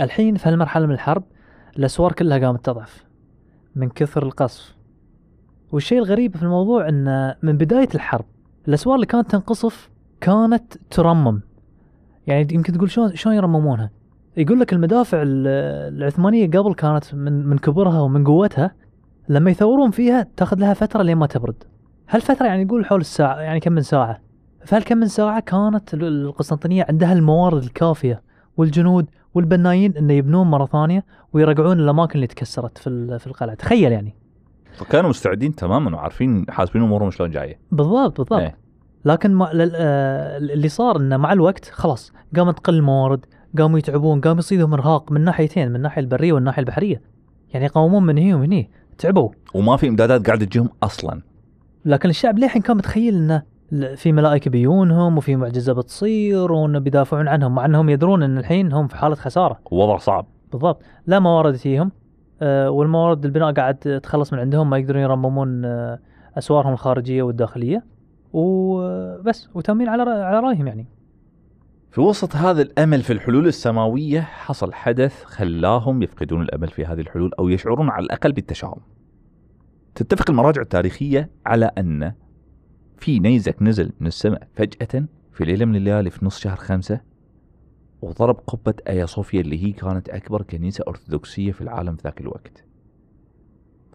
الحين 0.00 0.36
في 0.36 0.48
هالمرحلة 0.48 0.86
من 0.86 0.92
الحرب 0.92 1.24
الأسوار 1.78 2.12
كلها 2.12 2.38
قامت 2.38 2.64
تضعف 2.64 3.04
من 3.74 3.88
كثر 3.88 4.22
القصف. 4.22 4.76
والشيء 5.72 5.98
الغريب 5.98 6.36
في 6.36 6.42
الموضوع 6.42 6.88
إن 6.88 7.34
من 7.42 7.56
بداية 7.56 7.88
الحرب 7.94 8.24
الأسوار 8.68 8.94
اللي 8.94 9.06
كانت 9.06 9.30
تنقصف 9.30 9.90
كانت 10.20 10.74
ترمم. 10.90 11.40
يعني 12.26 12.54
يمكن 12.54 12.72
تقول 12.72 12.90
شلون 12.90 13.16
شلون 13.16 13.34
يرممونها؟ 13.34 13.90
يقول 14.40 14.60
لك 14.60 14.72
المدافع 14.72 15.22
ال- 15.22 15.46
العثمانية 15.96 16.50
قبل 16.50 16.74
كانت 16.74 17.14
من 17.14 17.46
من 17.46 17.58
كبرها 17.58 18.00
ومن 18.00 18.24
قوتها 18.24 18.74
لما 19.28 19.50
يثورون 19.50 19.90
فيها 19.90 20.26
تاخذ 20.36 20.58
لها 20.58 20.74
فترة 20.74 21.02
لين 21.02 21.16
ما 21.16 21.26
تبرد. 21.26 21.64
هالفتره 22.10 22.46
يعني 22.46 22.62
يقول 22.62 22.86
حول 22.86 23.00
الساعة 23.00 23.40
يعني 23.40 23.60
كم 23.60 23.72
من 23.72 23.82
ساعة؟ 23.82 24.20
فهالكم 24.64 24.98
من 24.98 25.06
ساعة 25.08 25.40
كانت 25.40 25.94
ال- 25.94 26.04
القسطنطينية 26.04 26.86
عندها 26.88 27.12
الموارد 27.12 27.62
الكافية 27.62 28.22
والجنود 28.56 29.06
والبنايين 29.34 29.96
إنه 29.96 30.12
يبنون 30.12 30.46
مرة 30.46 30.66
ثانية 30.66 31.04
ويرجعون 31.32 31.80
الاماكن 31.80 32.14
اللي 32.14 32.26
تكسرت 32.26 32.78
في 32.78 33.18
في 33.18 33.26
القلعة؟ 33.26 33.54
تخيل 33.54 33.92
يعني. 33.92 34.14
فكانوا 34.74 35.10
مستعدين 35.10 35.54
تماما 35.54 35.96
وعارفين 35.96 36.46
حاسبين 36.48 36.82
أمورهم 36.82 37.10
شلون 37.10 37.30
جاية. 37.30 37.58
بالضبط 37.72 38.18
بالضبط. 38.20 38.32
إيه. 38.40 38.56
لكن 39.04 39.34
ما 39.34 39.50
آه، 39.54 40.38
اللي 40.38 40.68
صار 40.68 40.96
إنه 40.96 41.16
مع 41.16 41.32
الوقت 41.32 41.64
خلاص 41.64 42.12
قامت 42.36 42.56
تقل 42.58 42.74
الموارد 42.74 43.26
قاموا 43.58 43.78
يتعبون 43.78 44.20
قام 44.20 44.38
يصيدهم 44.38 44.74
إرهاق 44.74 45.12
من 45.12 45.20
ناحيتين 45.20 45.68
من 45.68 45.76
الناحيه 45.76 46.02
البرية 46.02 46.32
والناحية 46.32 46.60
البحرية. 46.60 47.02
يعني 47.52 47.64
يقاومون 47.64 48.02
من 48.02 48.18
هنا 48.18 48.36
ومن 48.36 48.52
هنا 48.52 48.66
تعبوا. 48.98 49.30
وما 49.54 49.76
في 49.76 49.88
إمدادات 49.88 50.26
قاعدة 50.26 50.44
تجيهم 50.44 50.68
أصلا. 50.82 51.20
لكن 51.84 52.08
الشعب 52.08 52.38
للحين 52.38 52.62
كان 52.62 52.76
متخيل 52.76 53.14
إنه 53.14 53.42
في 53.94 54.12
ملائكة 54.12 54.50
بيونهم 54.50 55.18
وفي 55.18 55.36
معجزة 55.36 55.72
بتصير 55.72 56.52
وإنه 56.52 56.78
بيدافعون 56.78 57.28
عنهم 57.28 57.54
مع 57.54 57.64
إنهم 57.64 57.88
يدرون 57.88 58.22
إن 58.22 58.38
الحين 58.38 58.72
هم 58.72 58.88
في 58.88 58.96
حالة 58.96 59.14
خسارة. 59.14 59.58
وضع 59.70 59.98
صعب. 59.98 60.26
بالضبط. 60.52 60.82
لا 61.06 61.18
موارد 61.18 61.54
فيهم 61.54 61.92
آه، 62.42 62.70
والموارد 62.70 63.24
البناء 63.24 63.52
قاعد 63.52 64.00
تخلص 64.02 64.32
من 64.32 64.38
عندهم 64.38 64.70
ما 64.70 64.78
يقدرون 64.78 65.02
يرممون 65.02 65.64
آه، 65.64 65.98
أسوارهم 66.38 66.72
الخارجية 66.72 67.22
والداخلية. 67.22 67.84
وبس 68.32 69.48
وتأمين 69.54 69.88
على 69.88 70.02
على 70.02 70.40
رأيهم 70.40 70.66
يعني. 70.66 70.86
في 71.90 72.00
وسط 72.00 72.36
هذا 72.36 72.62
الأمل 72.62 73.02
في 73.02 73.12
الحلول 73.12 73.46
السماوية 73.46 74.20
حصل 74.20 74.72
حدث 74.72 75.24
خلاهم 75.24 76.02
يفقدون 76.02 76.42
الأمل 76.42 76.68
في 76.68 76.84
هذه 76.84 77.00
الحلول 77.00 77.30
أو 77.38 77.48
يشعرون 77.48 77.88
على 77.88 78.04
الأقل 78.04 78.32
بالتشاؤم. 78.32 78.80
تتفق 79.94 80.30
المراجع 80.30 80.62
التاريخية 80.62 81.30
على 81.46 81.70
أن 81.78 82.12
في 82.98 83.18
نيزك 83.18 83.62
نزل 83.62 83.92
من 84.00 84.06
السماء 84.06 84.48
فجأة 84.54 85.04
في 85.32 85.44
ليلة 85.44 85.64
من 85.64 85.76
الليالي 85.76 86.10
في 86.10 86.24
نص 86.24 86.38
شهر 86.38 86.56
خمسة 86.56 87.00
وضرب 88.02 88.36
قبة 88.46 88.74
آيا 88.88 89.06
صوفيا 89.06 89.40
اللي 89.40 89.64
هي 89.64 89.72
كانت 89.72 90.08
أكبر 90.08 90.42
كنيسة 90.42 90.84
أرثوذكسية 90.88 91.52
في 91.52 91.60
العالم 91.60 91.96
في 91.96 92.02
ذاك 92.04 92.20
الوقت 92.20 92.64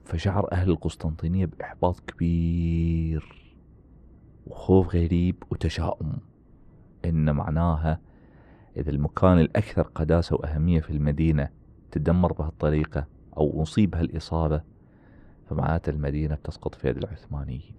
فشعر 0.06 0.52
أهل 0.52 0.70
القسطنطينية 0.70 1.46
بإحباط 1.46 2.00
كبير 2.00 3.46
وخوف 4.48 4.96
غريب 4.96 5.44
وتشاؤم 5.52 6.14
إن 7.10 7.32
معناها 7.32 8.00
إذا 8.78 8.92
المكان 8.92 9.40
الأكثر 9.40 9.82
قداسة 9.82 10.36
وأهمية 10.36 10.80
في 10.80 10.90
المدينة 10.90 11.50
تدمر 11.92 12.34
بهالطريقة 12.34 13.08
أو 13.38 13.62
أصيب 13.64 13.96
هالإصابة 13.96 14.62
فمعناته 15.50 15.90
المدينة 15.90 16.36
بتسقط 16.36 16.76
في 16.76 16.90
يد 16.90 16.98
العثمانيين. 16.98 17.76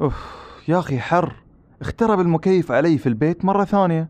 أوف 0.00 0.48
يا 0.68 0.78
أخي 0.78 0.98
حر. 0.98 1.36
اخترب 1.80 2.20
المكيف 2.20 2.72
علي 2.72 2.98
في 2.98 3.08
البيت 3.08 3.44
مرة 3.44 3.64
ثانية. 3.64 4.08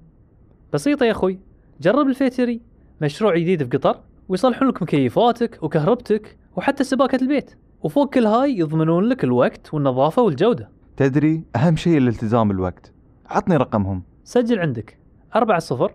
بسيطة 0.73 1.07
يا 1.07 1.11
أخوي. 1.11 1.41
جرب 1.81 2.07
الفيتري 2.07 2.61
مشروع 3.03 3.37
جديد 3.37 3.63
في 3.63 3.79
قطر 3.79 4.01
ويصلحون 4.29 4.69
لك 4.69 4.83
مكيفاتك 4.83 5.63
وكهربتك 5.63 6.39
وحتى 6.57 6.85
سباكة 6.85 7.23
البيت. 7.23 7.57
وفوق 7.83 8.15
كل 8.15 8.27
هاي 8.27 8.59
يضمنون 8.59 9.05
لك 9.05 9.25
الوقت 9.25 9.75
والنظافة 9.75 10.23
والجودة. 10.23 10.71
تدري 10.97 11.45
أهم 11.57 11.77
شيء 11.77 11.99
الالتزام 11.99 12.49
بالوقت 12.49 12.93
عطني 13.27 13.57
رقمهم. 13.57 14.03
سجل 14.25 14.59
عندك. 14.59 14.99
أربعة 15.37 15.59
صفر 15.59 15.95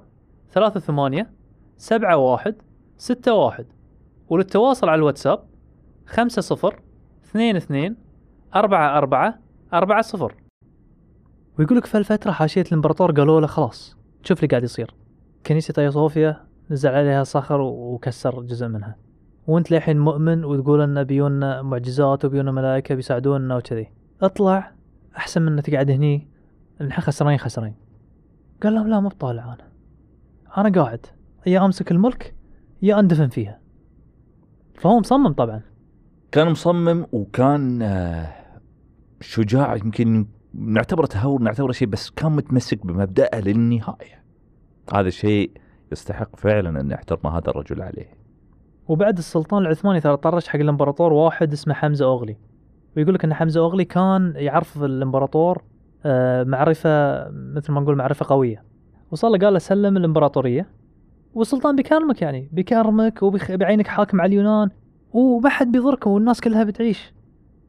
ثلاثة 0.52 0.80
ثمانية 0.80 1.30
سبعة 1.78 2.18
واحد 2.18 2.56
ستة 2.98 3.34
واحد. 3.34 3.66
وللتواصل 4.30 4.90
على 4.90 5.00
الواتساب 5.00 5.44
خمسة 6.06 6.42
صفر 6.42 6.80
اثنين 7.25 7.56
اثنين 7.56 7.96
أربعة 8.56 8.98
أربعة 8.98 9.40
أربعة 9.74 10.02
صفر. 10.02 10.36
ويقول 11.60 11.78
لك 11.78 11.86
في 11.86 11.98
الفترة 11.98 12.32
حاشية 12.32 12.62
الإمبراطور 12.62 13.12
قالوا 13.12 13.42
له 13.42 13.48
خلاص 13.48 13.98
شوف 14.24 14.38
اللي 14.38 14.48
قاعد 14.48 14.63
يصير. 14.63 14.94
كنيسة 15.46 15.74
أيا 15.78 15.90
صوفيا 15.90 16.46
نزل 16.70 16.90
عليها 16.90 17.24
صخر 17.24 17.62
وكسر 17.62 18.42
جزء 18.42 18.68
منها. 18.68 18.96
وانت 19.48 19.72
للحين 19.72 20.00
مؤمن 20.00 20.46
وتقول 20.46 20.82
أن 20.82 21.04
بيونا 21.04 21.62
معجزات 21.62 22.26
وبيونا 22.26 22.52
ملائكة 22.52 22.96
بيساعدونا 22.96 23.56
وكذي. 23.56 23.88
اطلع 24.22 24.72
أحسن 25.18 25.42
من 25.42 25.62
تقعد 25.62 25.92
هني. 25.92 26.28
نحن 26.82 27.02
خسرانين 27.02 27.38
خسرانين. 27.38 27.76
قال 28.64 28.74
لهم 28.74 28.88
لا 28.88 29.00
مو 29.00 29.10
بطالع 29.10 29.44
أنا. 29.44 29.68
أنا 30.58 30.82
قاعد. 30.82 31.06
يا 31.46 31.66
أمسك 31.66 31.92
الملك 31.92 32.36
يا 32.82 33.00
أندفن 33.00 33.28
فيها. 33.28 33.60
فهو 34.76 35.00
مصمم 35.00 35.34
طبعا. 35.34 35.62
كان 36.32 36.52
مصمم 36.52 37.06
وكان 37.12 37.82
آه، 37.82 38.34
شجاع 39.22 39.76
يمكن 39.76 40.26
نعتبره 40.54 41.06
تهور 41.06 41.42
نعتبره 41.42 41.72
شيء 41.72 41.88
بس 41.88 42.10
كان 42.10 42.32
متمسك 42.32 42.86
بمبدأه 42.86 43.40
للنهاية. 43.40 44.24
هذا 44.94 45.08
الشيء 45.08 45.52
يستحق 45.92 46.36
فعلا 46.36 46.82
أن 46.82 46.92
يحترم 46.92 47.28
هذا 47.28 47.50
الرجل 47.50 47.82
عليه. 47.82 48.23
وبعد 48.88 49.18
السلطان 49.18 49.62
العثماني 49.62 50.00
ترى 50.02 50.18
طرش 50.18 50.48
حق 50.48 50.60
الامبراطور 50.60 51.13
واحد 51.13 51.54
اسمه 51.54 51.74
حمزة 51.74 52.06
اوغلي 52.06 52.38
ويقول 52.98 53.13
لك 53.13 53.25
إن 53.25 53.34
حمزة 53.34 53.60
اوغلي 53.60 53.86
كان 53.86 54.34
يعرف 54.36 54.84
الامبراطور 54.84 55.63
آه، 56.06 56.44
معرفة 56.44 56.90
مثل 57.30 57.72
ما 57.72 57.82
نقول 57.82 57.96
معرفة 57.96 58.25
قوية. 58.30 58.63
وصار 59.12 59.32
له 59.32 59.38
قال 59.38 59.54
له 59.54 59.60
سلم 59.60 59.98
الامبراطورية. 59.98 60.68
والسلطان 61.34 61.75
بيكرمك 61.75 62.22
يعني 62.22 62.50
بيكرمك 62.52 63.24
وبيعينك 63.24 63.88
حاكم 63.88 64.22
على 64.22 64.28
اليونان. 64.28 64.70
وما 65.13 65.50
حد 65.50 65.72
بيضرك 65.72 66.08
والناس 66.08 66.42
كلها 66.42 66.63
بتعيش. 66.63 67.13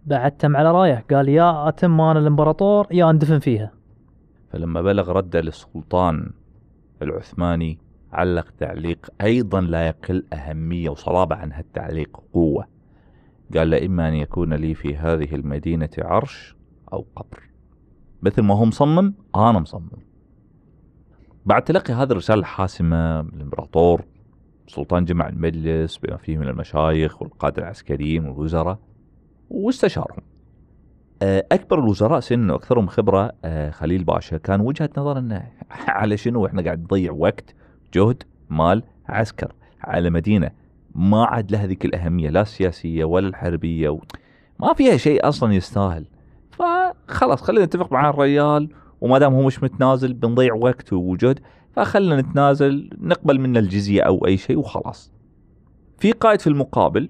بعد 0.07 0.33
تم 0.33 0.57
على 0.57 0.73
رايه 0.73 1.05
قال 1.11 1.29
يا 1.29 1.69
اتم 1.69 2.01
أنا 2.01 2.19
الامبراطور 2.19 2.87
يا 2.91 3.11
أندفن 3.11 3.39
فيها. 3.39 3.73
فلما 4.51 4.83
بلغ 4.83 5.13
رده 5.13 5.41
للسلطان 5.41 6.31
العثماني 7.03 7.79
علق 8.15 8.51
تعليق 8.59 9.11
أيضا 9.21 9.61
لا 9.61 9.87
يقل 9.87 10.25
أهمية 10.33 10.91
وصلابة 10.91 11.37
عن 11.37 11.53
هالتعليق 11.53 12.21
قوة. 12.33 12.67
قال 13.55 13.75
إما 13.75 14.09
أن 14.09 14.15
يكون 14.15 14.55
لي 14.55 14.75
في 14.75 14.97
هذه 14.97 15.35
المدينة 15.35 15.91
عرش 15.99 16.57
أو 16.93 17.07
قبر. 17.17 17.43
مثل 18.23 18.43
ما 18.43 18.55
هو 18.55 18.65
مصمم 18.65 19.15
أنا 19.37 19.59
مصمم. 19.59 19.89
بعد 21.47 21.65
تلقي 21.65 21.95
هذه 21.95 22.11
الرسالة 22.11 22.41
الحاسمة 22.41 23.23
من 23.23 23.29
الإمبراطور 23.35 24.05
السلطان 24.67 25.05
جمع 25.05 25.29
المجلس 25.29 25.97
بما 25.99 26.17
فيه 26.17 26.39
من 26.39 26.49
المشايخ 26.49 27.23
والقادة 27.23 27.63
العسكريين 27.63 28.27
والوزراء 28.27 28.79
واستشارهم. 29.51 30.23
آه، 31.23 31.47
أكبر 31.53 31.79
الوزراء 31.79 32.21
سنا 32.21 32.53
وأكثرهم 32.53 32.87
خبرة 32.87 33.33
آه، 33.45 33.71
خليل 33.71 34.05
باشا 34.05 34.37
كان 34.37 34.61
وجهة 34.61 34.91
نظر 34.99 35.19
أنه 35.19 35.53
على 35.71 36.17
شنو؟ 36.17 36.47
إحنا 36.47 36.63
قاعد 36.63 36.83
نضيع 36.83 37.13
وقت. 37.13 37.55
جهد 37.95 38.23
مال 38.51 38.83
عسكر. 39.09 39.53
على 39.81 40.11
مدينة 40.11 40.51
ما 40.95 41.25
عاد 41.25 41.53
لها 41.53 41.67
ذيك 41.67 41.85
الأهمية 41.85 42.31
لا 42.31 42.41
السياسية 42.41 43.05
ولا 43.05 43.29
الحربية 43.29 43.89
و... 43.89 44.01
ما 44.61 44.73
فيها 44.73 44.97
شيء 44.97 45.29
أصلا 45.29 45.55
يستاهل. 45.55 46.07
فخلاص 46.51 47.43
خلينا 47.43 47.65
نتفق 47.65 47.93
مع 47.93 48.11
الريال 48.11 48.69
وما 49.01 49.19
دام 49.19 49.35
هو 49.35 49.43
مش 49.43 49.63
متنازل 49.63 50.15
بنضيع 50.15 50.55
وقت 50.55 50.93
وجهد 50.93 51.41
فخلنا 51.73 52.21
نتنازل 52.21 52.91
نقبل 52.99 53.41
منه 53.41 53.59
الجزية 53.59 54.03
أو 54.03 54.27
أي 54.27 54.37
شيء 54.37 54.59
وخلاص. 54.59 55.13
في 55.99 56.13
قائد 56.13 56.41
في 56.41 56.47
المقابل 56.47 57.09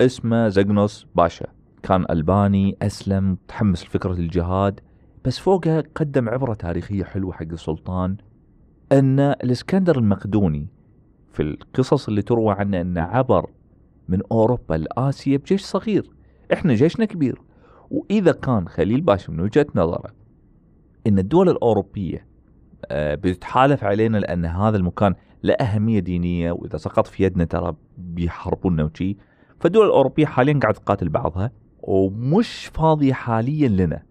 اسمه 0.00 0.48
زقنوس 0.48 1.06
باشا. 1.14 1.46
كان 1.82 2.06
ألباني 2.10 2.76
أسلم 2.82 3.38
تحمس 3.48 3.84
لفكرة 3.84 4.12
الجهاد 4.12 4.80
بس 5.24 5.38
فوقها 5.38 5.82
قدم 5.94 6.28
عبرة 6.28 6.54
تاريخية 6.54 7.04
حلوة 7.04 7.32
حق 7.32 7.42
السلطان. 7.52 8.16
أن 8.92 9.20
الإسكندر 9.20 9.98
المقدوني 9.98 10.66
في 11.32 11.42
القصص 11.42 12.08
اللي 12.08 12.22
تروى 12.22 12.54
عنه 12.54 12.80
أنه 12.80 13.00
عبر 13.00 13.50
من 14.08 14.20
أوروبا 14.32 14.74
لآسيا 14.74 15.36
بجيش 15.36 15.62
صغير. 15.62 16.10
إحنا 16.52 16.74
جيشنا 16.74 17.04
كبير. 17.04 17.40
وإذا 17.90 18.32
كان 18.32 18.68
خليل 18.68 19.00
باشا 19.00 19.30
من 19.30 19.40
وجهة 19.40 19.66
نظره 19.74 20.10
أن 21.06 21.18
الدول 21.18 21.48
الأوروبية 21.48 22.26
آه، 22.86 23.14
بتتحالف 23.14 23.84
علينا 23.84 24.18
لأن 24.18 24.44
هذا 24.44 24.76
المكان 24.76 25.14
له 25.42 25.54
أهمية 25.54 25.98
دينية 25.98 26.52
وإذا 26.52 26.76
سقط 26.76 27.06
في 27.06 27.24
يدنا 27.24 27.44
ترى 27.44 27.76
بيحاربونا 27.98 28.84
وشي. 28.84 29.16
فالدول 29.60 29.86
الأوروبية 29.86 30.26
حاليا 30.26 30.58
قاعدة 30.62 30.78
تقاتل 30.78 31.08
بعضها 31.08 31.50
ومش 31.82 32.70
فاضية 32.74 33.12
حاليا 33.12 33.68
لنا. 33.68 34.02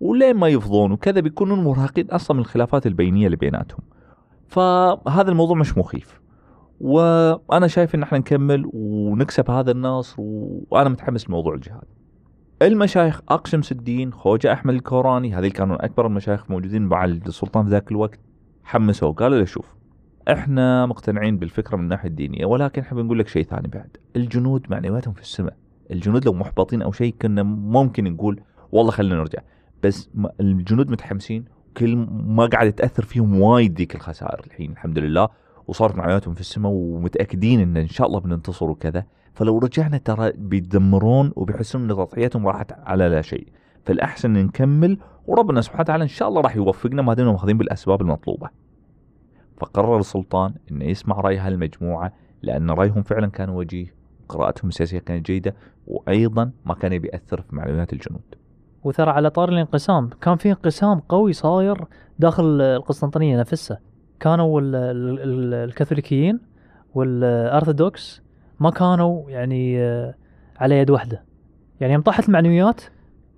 ولين 0.00 0.36
ما 0.36 0.48
يفضون؟ 0.48 0.92
وكذا 0.92 1.20
بيكونون 1.20 1.64
مرهقين 1.64 2.10
أصلا 2.10 2.36
من 2.36 2.40
الخلافات 2.40 2.86
البينية 2.86 3.26
اللي 3.26 3.36
بيناتهم. 3.36 3.80
فهذا 4.48 5.30
الموضوع 5.30 5.56
مش 5.56 5.78
مخيف. 5.78 6.20
وأنا 6.80 7.66
شايف 7.66 7.94
إن 7.94 8.02
إحنا 8.02 8.18
نكمل 8.18 8.70
ونكسب 8.72 9.50
هذا 9.50 9.70
النصر 9.70 10.14
وأنا 10.18 10.88
متحمس 10.88 11.28
لموضوع 11.28 11.54
الجهاد. 11.54 11.84
المشايخ 12.62 13.20
اقشمس 13.28 13.72
الدين 13.72 14.12
خوجة 14.12 14.52
أحمد 14.52 14.74
الكوراني 14.74 15.34
هذول 15.34 15.50
كانوا 15.50 15.84
أكبر 15.84 16.06
المشايخ 16.06 16.50
موجودين 16.50 16.82
مع 16.82 17.04
السلطان 17.04 17.64
في 17.64 17.70
ذاك 17.70 17.90
الوقت 17.90 18.20
حمسوه 18.64 19.12
قالوا 19.12 19.38
له 19.38 19.44
شوف 19.44 19.74
إحنا 20.32 20.86
مقتنعين 20.86 21.38
بالفكرة 21.38 21.76
من 21.76 21.82
الناحية 21.82 22.08
الدينية 22.08 22.46
ولكن 22.46 22.82
إحنا 22.82 23.02
بنقول 23.02 23.18
لك 23.18 23.28
شيء 23.28 23.44
ثاني 23.44 23.68
بعد. 23.68 23.96
الجنود 24.16 24.66
معنوياتهم 24.70 25.14
في 25.14 25.20
السماء. 25.22 25.56
الجنود 25.90 26.24
لو 26.24 26.32
محبطين 26.32 26.82
أو 26.82 26.92
شيء 26.92 27.14
كنا 27.22 27.42
ممكن 27.42 28.04
نقول 28.04 28.40
والله 28.72 28.90
خلينا 28.90 29.14
نرجع. 29.16 29.38
بس 29.82 30.10
الجنود 30.40 30.90
متحمسين 30.90 31.44
كل 31.76 31.96
ما 32.10 32.46
قاعد 32.46 32.72
تاثر 32.72 33.04
فيهم 33.04 33.40
وايد 33.40 33.78
ذيك 33.78 33.94
الخسائر 33.94 34.44
الحين 34.46 34.72
الحمد 34.72 34.98
لله. 34.98 35.28
وصارت 35.66 35.94
معنوياتهم 35.94 36.34
في 36.34 36.40
السماء 36.40 36.72
ومتأكدين 36.72 37.60
إن 37.60 37.76
إن 37.76 37.88
شاء 37.88 38.06
الله 38.06 38.20
بننتصر 38.20 38.70
وكذا. 38.70 39.04
فلو 39.34 39.58
رجعنا 39.58 39.98
ترى 39.98 40.32
بيدمرون 40.32 41.32
وبيحسون 41.36 41.82
إن 41.82 41.88
تضحياتهم 41.88 42.46
راحت 42.46 42.72
على 42.72 43.08
لا 43.08 43.22
شيء. 43.22 43.48
فالأحسن 43.84 44.32
نكمل 44.32 44.98
وربنا 45.26 45.60
سبحانه 45.60 45.80
وتعالى 45.80 46.02
إن 46.02 46.08
شاء 46.08 46.28
الله 46.28 46.40
راح 46.40 46.56
يوفقنا 46.56 47.02
ما 47.02 47.14
دمنا 47.14 47.32
ماخذين 47.32 47.58
بالأسباب 47.58 48.00
المطلوبة. 48.02 48.48
فقرر 49.60 49.98
السلطان 49.98 50.54
إنه 50.70 50.84
يسمع 50.84 51.20
رأي 51.20 51.38
هالمجموعه 51.38 52.12
لأن 52.42 52.70
رأيهم 52.70 53.02
فعلا 53.02 53.26
كان 53.26 53.48
وجيه 53.48 53.94
قراءتهم 54.28 54.68
السياسية 54.68 54.98
كانت 54.98 55.26
جيدة 55.26 55.54
وأيضا 55.86 56.50
ما 56.66 56.74
كان 56.74 56.92
يبي 56.92 57.08
يأثر 57.08 57.40
في 57.40 57.56
معنويات 57.56 57.92
الجنود. 57.92 58.43
وترى 58.84 59.10
على 59.10 59.30
طار 59.30 59.48
الانقسام. 59.48 60.08
كان 60.20 60.36
في 60.36 60.48
انقسام 60.50 61.00
قوي 61.08 61.32
صاير 61.32 61.84
داخل 62.18 62.60
القسطنطينية 62.60 63.40
نفسها. 63.40 63.78
كانوا 64.20 64.60
ال 64.60 64.74
ال 64.74 65.54
الكاثوليكيين 65.54 66.40
والأرثوذكس 66.94 68.22
ما 68.60 68.70
كانوا 68.70 69.30
يعني 69.30 69.82
آه، 69.82 70.14
على 70.58 70.78
يد 70.78 70.90
واحدة. 70.90 71.22
يعني 71.80 71.92
يوم 71.92 72.02
طاحت 72.02 72.28
المعنويات 72.28 72.80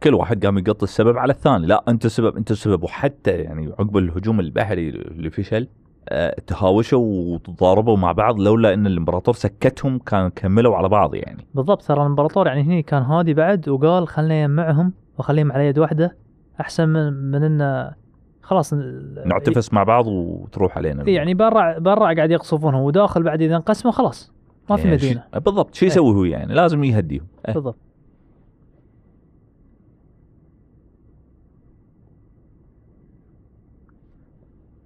كل 0.03 0.15
واحد 0.15 0.47
قام 0.47 0.59
يقط 0.59 0.83
السبب 0.83 1.19
على 1.19 1.33
الثاني. 1.33 1.67
لا 1.67 1.85
انت 1.89 2.05
السبب 2.05 2.37
انت 2.37 2.51
السبب. 2.51 2.83
وحتى 2.83 3.31
يعني 3.31 3.67
عقب 3.67 3.97
الهجوم 3.97 4.41
البحري 4.41 4.89
اللي 4.89 5.31
فشل 5.31 5.69
أه 6.09 6.37
تهاوشوا 6.47 7.35
وتضاربوا 7.35 7.97
مع 7.97 8.13
بعض 8.13 8.41
لولا 8.41 8.75
إن 8.75 8.87
الإمبراطور 8.87 9.35
سكتهم 9.35 9.99
كان 9.99 10.31
كملوا 10.31 10.77
على 10.77 10.89
بعض 10.89 11.15
يعني. 11.15 11.47
بالضبط 11.55 11.83
ترى 11.83 12.01
الإمبراطور 12.01 12.47
يعني 12.47 12.63
هني 12.63 12.83
كان 12.83 13.03
هادي 13.03 13.35
بعد 13.35 13.69
وقال 13.69 14.09
خلنا 14.09 14.43
يجمعهم 14.43 14.93
وأخليهم 15.19 15.53
على 15.53 15.67
يد 15.67 15.79
واحدة 15.79 16.17
أحسن 16.61 16.89
من 16.89 17.13
من 17.13 17.43
إن 17.43 17.91
خلاص 18.43 18.75
نعتفس 19.27 19.73
مع 19.73 19.83
بعض 19.83 20.07
وتروح 20.07 20.79
علينا. 20.79 21.09
يعني 21.11 21.35
برا 21.35 21.79
برا 21.79 22.15
قاعد 22.15 22.31
يقصفونهم 22.31 22.83
وداخل 22.83 23.23
بعد 23.23 23.43
إذا 23.43 23.57
انقسموا 23.57 23.93
خلاص 23.93 24.33
ما 24.71 24.77
في 24.77 24.83
يعني 24.83 24.97
مدينة. 24.97 25.25
ش... 25.35 25.39
بالضبط 25.39 25.75
شو 25.75 25.87
يسوي 25.87 26.15
هو 26.15 26.25
يعني 26.25 26.55
لازم 26.55 26.85
يهديهم 26.85 27.27
أه. 27.47 27.53
بالضبط. 27.53 27.77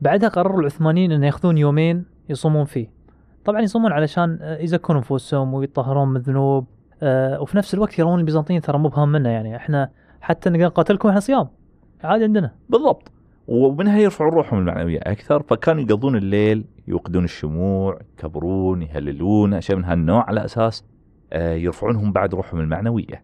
بعدها 0.00 0.28
قرروا 0.28 0.60
العثمانيين 0.60 1.12
إن 1.12 1.24
ياخذون 1.24 1.58
يومين 1.58 2.04
يصومون 2.28 2.64
فيه. 2.64 2.90
طبعا 3.44 3.60
يصومون 3.60 3.92
علشان 3.92 4.38
يزكون 4.60 4.96
انفسهم 4.96 5.54
ويطهرون 5.54 6.08
من 6.08 6.16
الذنوب 6.16 6.66
أه 7.02 7.40
وفي 7.40 7.56
نفس 7.56 7.74
الوقت 7.74 7.98
يرون 7.98 8.20
البيزنطيين 8.20 8.60
ترى 8.60 8.78
مو 8.78 8.88
بهم 8.88 9.12
منا 9.12 9.30
يعني. 9.30 9.56
إحنا 9.56 9.90
حتى 10.20 10.50
نقدر 10.50 10.64
نقاتلكم 10.64 11.08
إحنا 11.08 11.20
صيام. 11.20 11.48
عادي 12.04 12.24
عندنا. 12.24 12.54
بالضبط. 12.68 13.12
ومنها 13.48 13.98
يرفعون 13.98 14.32
روحهم 14.32 14.58
المعنوية 14.58 14.98
أكثر 15.02 15.42
فكانوا 15.42 15.82
يقضون 15.82 16.16
الليل 16.16 16.64
يوقدون 16.88 17.24
الشموع 17.24 18.00
يكبرون 18.18 18.82
يهللون 18.82 19.54
أشياء 19.54 19.78
من 19.78 19.84
هالنوع 19.84 20.24
على 20.28 20.44
أساس 20.44 20.84
آه، 21.32 21.54
يرفعونهم 21.54 22.12
بعد 22.12 22.34
روحهم 22.34 22.60
المعنوية. 22.60 23.22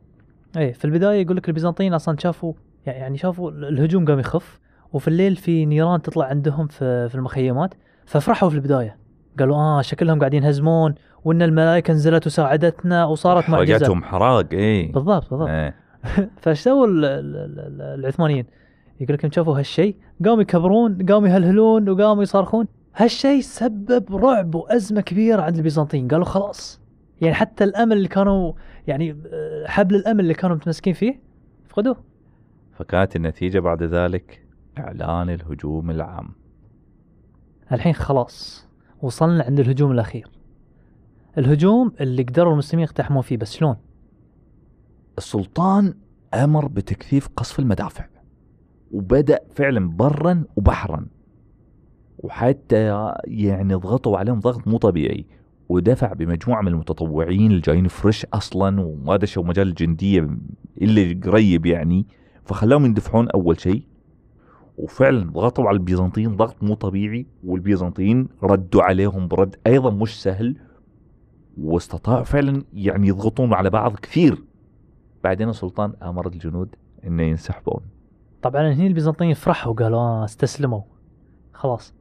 إيه 0.56 0.72
في 0.72 0.84
البداية 0.84 1.22
يقول 1.22 1.36
لك 1.36 1.48
البيزنطيين 1.48 1.94
أصلا 1.94 2.16
شافوا 2.18 2.52
يعني 2.86 3.18
شافوا 3.18 3.50
الهجوم 3.50 4.04
قام 4.04 4.18
يخف 4.18 4.60
وفي 4.92 5.08
الليل 5.08 5.36
في 5.36 5.66
نيران 5.66 6.02
تطلع 6.02 6.24
عندهم 6.24 6.66
في, 6.66 7.08
في 7.08 7.14
المخيمات 7.14 7.74
ففرحوا 8.06 8.48
في 8.48 8.54
البداية. 8.54 8.96
قالوا 9.38 9.56
آه 9.56 9.82
شكلهم 9.82 10.18
قاعدين 10.18 10.42
يهزمون 10.44 10.94
وإن 11.24 11.42
الملائكة 11.42 11.92
نزلت 11.92 12.26
وساعدتنا 12.26 13.04
وصارت 13.04 13.50
معجزة. 13.50 13.78
حرقتهم 13.78 14.04
حراق 14.04 14.46
اي 14.52 14.82
بالضبط 14.86 15.30
بالضبط. 15.30 15.48
إيه. 15.48 15.74
فايش 16.42 16.60
سووا 16.60 16.86
ال- 16.86 17.04
ال- 17.04 17.36
ال- 17.36 17.82
العثمانيين؟ 18.00 18.46
يقول 19.00 19.14
لكم 19.14 19.30
شافوا 19.30 19.58
هالشيء 19.58 19.96
قاموا 20.24 20.42
يكبرون 20.42 21.06
قاموا 21.06 21.28
يهلهلون 21.28 21.88
وقاموا 21.88 22.22
يصرخون 22.22 22.66
هالشيء 22.96 23.40
سبب 23.40 24.16
رعب 24.16 24.54
وأزمة 24.54 25.00
كبيرة 25.00 25.42
عند 25.42 25.56
البيزنطيين. 25.56 26.08
قالوا 26.08 26.24
خلاص. 26.24 26.80
يعني 27.20 27.34
حتى 27.34 27.64
الأمل 27.64 27.96
اللي 27.96 28.08
كانوا 28.08 28.52
يعني 28.86 29.10
آه، 29.32 29.66
حبل 29.66 29.94
الأمل 29.94 30.20
اللي 30.20 30.34
كانوا 30.34 30.56
متمسكين 30.56 30.92
فيه 30.94 31.20
فقدوه. 31.68 31.96
فكانت 32.72 33.16
النتيجة 33.16 33.58
بعد 33.58 33.82
ذلك 33.82 34.46
إعلان 34.78 35.30
الهجوم 35.30 35.90
العام. 35.90 36.28
الحين 37.72 37.92
خلاص 37.92 38.66
وصلنا 39.02 39.44
عند 39.44 39.60
الهجوم 39.60 39.92
الأخير. 39.92 40.28
الهجوم 41.38 41.92
اللي 42.00 42.22
قدروا 42.22 42.52
المسلمين 42.52 42.84
يقتحمون 42.84 43.22
فيه 43.22 43.36
بس 43.36 43.56
شلون؟ 43.56 43.76
السلطان 45.18 45.94
أمر 46.34 46.68
بتكثيف 46.68 47.28
قصف 47.36 47.58
المدافع 47.58 48.06
وبدأ 48.92 49.40
فعلا 49.54 49.88
برا 49.88 50.44
وبحرا 50.56 51.06
وحتى 52.18 53.12
يعني 53.24 53.74
ضغطوا 53.74 54.18
عليهم 54.18 54.40
ضغط 54.40 54.68
مو 54.68 54.78
طبيعي 54.78 55.26
ودفع 55.68 56.12
بمجموعة 56.12 56.62
من 56.62 56.68
المتطوعين 56.68 57.50
اللي 57.50 57.60
جايين 57.60 57.88
فريش 57.88 58.26
أصلا 58.34 58.80
وما 58.80 59.16
دشوا 59.16 59.44
مجال 59.44 59.68
الجندية 59.68 60.28
الا 60.82 61.20
قريب 61.30 61.66
يعني 61.66 62.06
فخلاهم 62.44 62.84
يندفعون 62.84 63.28
أول 63.28 63.60
شيء 63.60 63.82
وفعلا 64.78 65.30
ضغطوا 65.30 65.68
على 65.68 65.76
البيزنطيين 65.76 66.36
ضغط 66.36 66.62
مو 66.62 66.74
طبيعي 66.74 67.26
والبيزنطيين 67.44 68.28
ردوا 68.42 68.82
عليهم 68.82 69.28
برد 69.28 69.56
أيضا 69.66 69.90
مش 69.90 70.22
سهل 70.22 70.56
واستطاعوا 71.58 72.24
فعلا 72.24 72.64
يعني 72.74 73.08
يضغطون 73.08 73.52
على 73.54 73.70
بعض 73.70 73.96
كثير. 73.96 74.42
بعدين 75.26 75.48
السلطان 75.48 75.92
أمر 76.02 76.26
الجنود 76.26 76.74
إنه 77.06 77.22
ينسحبون 77.22 77.80
طبعا 78.42 78.72
هني 78.72 78.86
البيزنطيين 78.86 79.34
فرحوا 79.34 79.72
وقالوا 79.72 79.98
آه 79.98 80.24
استسلموا. 80.24 80.80
خلاص. 81.52 81.94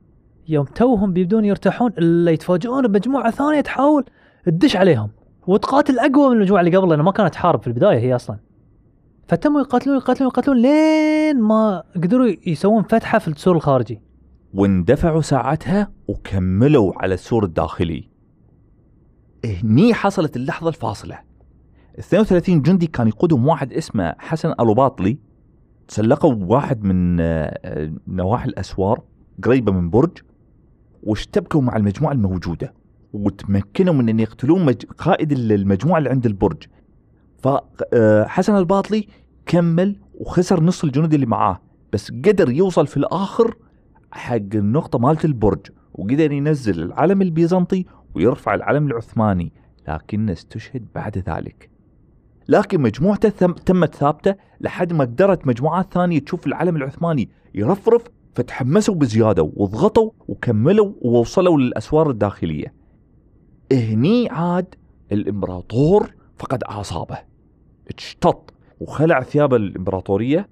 يوم 0.47 0.65
توهم 0.65 1.13
بيبدون 1.13 1.45
يرتاحون 1.45 1.91
إلا 1.97 2.31
يتفاجئون 2.31 2.87
بمجموعة 2.87 3.31
ثانية 3.31 3.61
تحاول 3.61 4.05
تدش 4.45 4.75
عليهم 4.75 5.09
وتقاتل 5.47 5.99
أقوى 5.99 6.29
من 6.29 6.35
المجموعة 6.35 6.61
اللي 6.61 6.77
قبل 6.77 6.89
لأنه 6.89 7.03
ما 7.03 7.11
كانت 7.11 7.33
تحارب 7.33 7.61
في 7.61 7.67
البداية 7.67 7.99
هي 7.99 8.15
أصلا. 8.15 8.37
فتموا 9.27 9.61
يقاتلون 9.61 9.97
يقاتلون 9.97 10.29
يقاتلون 10.29 10.57
لين 10.57 11.41
ما 11.41 11.83
قدروا 11.95 12.27
يسوون 12.47 12.83
فتحة 12.83 13.19
في 13.19 13.27
السور 13.27 13.55
الخارجي. 13.55 14.01
واندفعوا 14.53 15.21
ساعتها 15.21 15.91
وكملوا 16.07 16.93
على 16.95 17.13
السور 17.13 17.43
الداخلي. 17.43 18.09
هني 19.45 19.93
حصلت 19.93 20.35
اللحظة 20.35 20.69
الفاصلة. 20.69 21.19
32 21.99 22.61
جندي 22.61 22.87
كان 22.87 23.07
يقودهم 23.07 23.47
واحد 23.47 23.73
اسمه 23.73 24.15
حسن 24.17 24.53
ألوباطلي. 24.59 25.17
تسلقوا 25.87 26.33
واحد 26.33 26.83
من 26.83 27.17
آه، 27.19 27.91
نواحي 28.07 28.49
الأسوار 28.49 29.01
قريبة 29.43 29.71
من 29.71 29.89
برج 29.89 30.17
واشتبكوا 31.03 31.61
مع 31.61 31.75
المجموعة 31.75 32.11
الموجودة 32.13 32.73
وتمكنوا 33.13 33.93
من 33.93 34.09
أن 34.09 34.19
يقتلون 34.19 34.65
مج... 34.65 34.85
قائد 34.97 35.31
المجموعة 35.31 35.97
اللي 35.97 36.09
عند 36.09 36.25
البرج. 36.25 36.63
فحسن 37.37 38.55
الباطلي 38.55 39.07
كمل 39.45 39.99
وخسر 40.19 40.63
نص 40.63 40.83
الجنود 40.83 41.13
اللي 41.13 41.25
معاه 41.25 41.61
بس 41.93 42.11
قدر 42.11 42.49
يوصل 42.51 42.87
في 42.87 42.97
الآخر 42.97 43.55
حق 44.11 44.35
النقطة 44.35 44.99
مالت 44.99 45.25
البرج 45.25 45.67
وقدر 45.93 46.31
ينزل 46.31 46.83
العلم 46.83 47.21
البيزنطي 47.21 47.85
ويرفع 48.15 48.53
العلم 48.53 48.87
العثماني 48.87 49.53
لكنه 49.87 50.31
استشهد 50.31 50.85
بعد 50.95 51.17
ذلك. 51.17 51.74
لكن 52.47 52.81
مجموعته 52.81 53.29
تمت 53.65 53.95
ثابته 53.95 54.35
لحد 54.61 54.93
ما 54.93 55.03
قدرت 55.03 55.47
مجموعات 55.47 55.93
ثانية 55.93 56.19
تشوف 56.19 56.47
العلم 56.47 56.75
العثماني 56.75 57.29
يرفرف 57.55 58.03
فتحمسوا 58.35 58.95
بزيادة 58.95 59.43
وضغطوا 59.55 60.11
وكملوا 60.27 60.93
ووصلوا 61.01 61.57
للأسوار 61.57 62.09
الداخلية. 62.09 62.73
هني 63.71 64.29
عاد 64.29 64.75
الإمبراطور 65.11 66.13
فقد 66.37 66.63
أعصابه. 66.63 67.17
اشتط 67.97 68.53
وخلع 68.79 69.21
ثياب 69.21 69.53
الإمبراطورية 69.53 70.49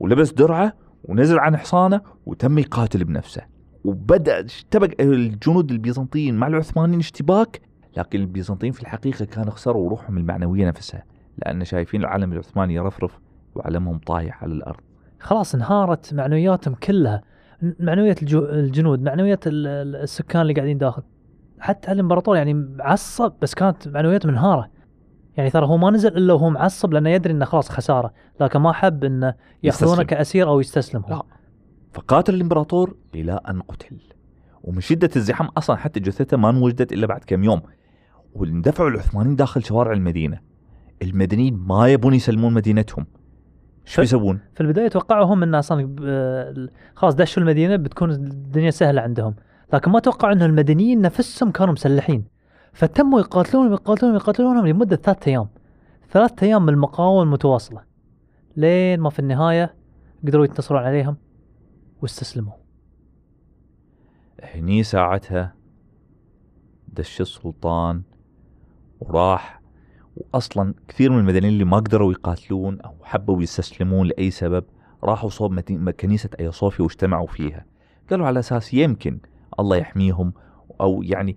ولبس 0.00 0.32
درعه 0.32 0.72
ونزل 1.04 1.38
عن 1.38 1.56
حصانه 1.56 2.00
وتم 2.26 2.58
يقاتل 2.58 3.04
بنفسه. 3.04 3.42
وبدأ 3.84 4.44
اشتبك 4.44 5.00
الجنود 5.00 5.70
البيزنطيين 5.70 6.34
مع 6.34 6.46
العثمانيين 6.46 7.00
اشتباك 7.00 7.60
لكن 7.96 8.20
البيزنطيين 8.20 8.72
في 8.72 8.82
الحقيقة 8.82 9.24
كانوا 9.24 9.52
خسروا 9.52 9.90
روحهم 9.90 10.18
المعنوية 10.18 10.68
نفسها 10.68 11.04
لأن 11.38 11.64
شايفين 11.64 12.00
العلم 12.00 12.32
العثماني 12.32 12.74
يرفرف 12.74 13.18
وعلمهم 13.54 13.98
طايح 13.98 14.42
على 14.42 14.52
الأرض. 14.52 14.80
خلاص 15.20 15.54
انهارت 15.54 16.14
معنوياتهم 16.14 16.74
كلها 16.74 17.22
معنوية 17.80 18.16
الجو- 18.22 18.44
الجنود 18.44 19.02
ال- 19.46 19.96
السكان 19.96 20.42
اللي 20.42 20.52
قاعدين 20.52 20.78
داخل 20.78 21.02
حتى 21.58 21.92
الامبراطور 21.92 22.36
يعني 22.36 22.54
معصب 22.54 23.32
بس 23.42 23.54
كانت 23.54 23.88
معنوياته 23.88 24.28
منهارة 24.28 24.70
يعني 25.36 25.50
ترى 25.50 25.66
هو 25.66 25.76
ما 25.76 25.90
نزل 25.90 26.16
إلا 26.16 26.32
وهو 26.32 26.50
معصب 26.50 26.92
لأنه 26.92 27.10
يدري 27.10 27.32
إنه 27.32 27.44
خلاص 27.44 27.68
خسارة 27.68 28.12
لكن 28.40 28.58
ما 28.58 28.72
حب 28.72 29.04
انه 29.04 29.34
يأخذونه. 29.62 30.02
كأسير 30.02 30.48
أو 30.48 30.60
يستسلم 30.60 31.02
هو. 31.02 31.08
لا. 31.16 31.22
فقاتل 31.92 32.34
الامبراطور 32.34 32.96
إلى 33.14 33.40
أن 33.48 33.62
قتل 33.62 33.96
ومن 34.64 34.80
شدة 34.80 35.10
الزحام 35.16 35.46
أصلا 35.46 35.76
حتى 35.76 36.00
جثته 36.00 36.36
ما 36.36 36.50
انوجدت 36.50 36.92
إلا 36.92 37.06
بعد 37.06 37.20
كم 37.26 37.44
يوم 37.44 37.62
واندفعوا 38.34 38.90
العثمانيين 38.90 39.36
داخل 39.36 39.64
شوارع 39.64 39.92
المدينة 39.92 40.38
المدنيين 41.02 41.56
ما 41.56 41.88
يبون 41.88 42.14
يسلمون 42.14 42.54
مدينتهم. 42.54 43.06
إيش 43.86 43.94
ف- 43.94 44.00
بيسوون؟ 44.00 44.40
في 44.54 44.60
البداية 44.60 44.88
توقعوا 44.88 45.24
هم 45.24 45.42
انه 45.42 45.58
أصلا 45.58 45.96
خلاص 46.94 47.14
دشوا 47.14 47.42
المدينة 47.42 47.76
بتكون 47.76 48.10
الدنيا 48.10 48.70
سهلة 48.70 49.02
عندهم. 49.02 49.34
لكن 49.72 49.90
ما 49.90 49.98
توقعوا 50.00 50.32
إنه 50.32 50.46
المدنيين 50.46 51.00
نفسهم 51.00 51.50
كانوا 51.50 51.72
مسلحين. 51.72 52.24
فتموا 52.72 53.20
يقاتلون 53.20 53.72
يقاتلون 53.72 54.14
يقاتلونهم 54.14 54.66
لمدة 54.66 54.96
ثلاثة 54.96 55.28
أيام. 55.28 55.48
ثلاثة 56.10 56.46
أيام 56.46 56.62
من 56.62 56.68
المقاومة 56.68 57.22
المتواصلة. 57.22 57.82
لين 58.56 59.00
ما 59.00 59.10
في 59.10 59.18
النهاية 59.18 59.74
قدروا 60.26 60.44
ينتصرون 60.44 60.82
عليهم 60.82 61.16
واستسلموا. 62.02 62.52
هني 64.54 64.82
ساعتها 64.82 65.54
دش 66.88 67.20
السلطان 67.20 68.02
وراح 69.00 69.60
واصلا 70.16 70.74
كثير 70.88 71.12
من 71.12 71.18
المدنيين 71.18 71.52
اللي 71.52 71.64
ما 71.64 71.76
قدروا 71.76 72.12
يقاتلون 72.12 72.80
أو 72.80 72.94
حبوا 73.02 73.42
يستسلمون 73.42 74.06
لأي 74.06 74.30
سبب 74.30 74.64
راحوا 75.04 75.28
صوب 75.28 75.60
كنيسة 75.90 76.30
أيا 76.40 76.50
صوفيا 76.50 76.82
واجتمعوا 76.82 77.26
فيها. 77.26 77.64
قالوا 78.10 78.26
على 78.26 78.38
أساس 78.38 78.74
يمكن 78.74 79.18
الله 79.60 79.76
يحميهم 79.76 80.32
أو 80.80 81.02
يعني 81.02 81.36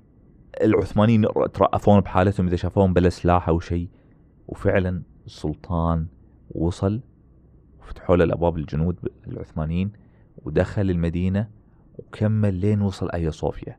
العثمانيين 0.61 1.25
ترأفون 1.53 1.99
بحالتهم 1.99 2.47
إذا 2.47 2.55
شافوهم 2.55 2.93
بلا 2.93 3.09
سلاح 3.09 3.49
أو 3.49 3.59
شيء. 3.59 3.87
وفعلا 4.47 5.01
السلطان 5.25 6.07
وصل 6.51 7.01
وفتحوا 7.81 8.15
له 8.15 8.23
الأبواب 8.23 8.57
الجنود 8.57 8.95
العثمانيين 9.27 9.91
ودخل 10.37 10.89
المدينة 10.89 11.47
وكمل 11.97 12.53
لين 12.53 12.81
وصل 12.81 13.11
أيا 13.11 13.29
صوفيا. 13.29 13.77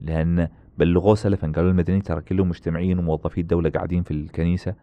لأن 0.00 0.48
بلغوه 0.78 1.14
سلفا 1.14 1.52
قالوا 1.56 1.70
المدنيين 1.70 2.02
ترى 2.02 2.20
كلهم 2.20 2.48
مجتمعين 2.48 2.98
وموظفي 2.98 3.40
الدولة 3.40 3.70
قاعدين 3.70 4.02
في 4.02 4.10
الكنيسة 4.10 4.74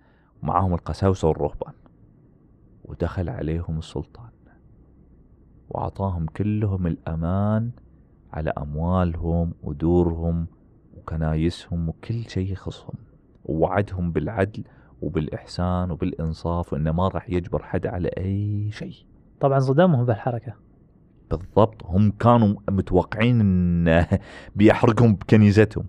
ومعاهم 0.44 0.74
القساوسة 0.74 1.28
والرهبان. 1.28 1.74
ودخل 2.86 3.30
عليهم 3.30 3.78
السلطان 3.78 4.30
وأعطاهم 5.70 6.26
كلهم 6.26 6.88
الأمان 6.88 7.72
على 8.34 8.50
أموالهم 8.58 9.54
ودورهم 9.64 10.48
وكنايسهم 10.98 11.90
وكل 11.90 12.30
شيء 12.30 12.52
يخصهم. 12.52 12.96
ووعدهم 13.46 14.12
بالعدل 14.12 14.64
وبالإحسان 15.02 15.92
وبالإنصاف 15.92 16.74
وإنه 16.74 16.92
ما 16.92 17.08
راح 17.08 17.30
يجبر 17.30 17.64
حد 17.64 17.88
على 17.88 18.08
أي 18.08 18.72
شيء. 18.72 18.96
طبعا 19.40 19.60
صدمهم 19.60 20.06
بهالحركة. 20.06 20.71
بالضبط. 21.36 21.86
هم 21.86 22.12
كانوا 22.12 22.56
متوقعين 22.70 23.40
إن 23.42 24.06
بيحرقهم 24.56 25.16
بكنيستهم. 25.16 25.86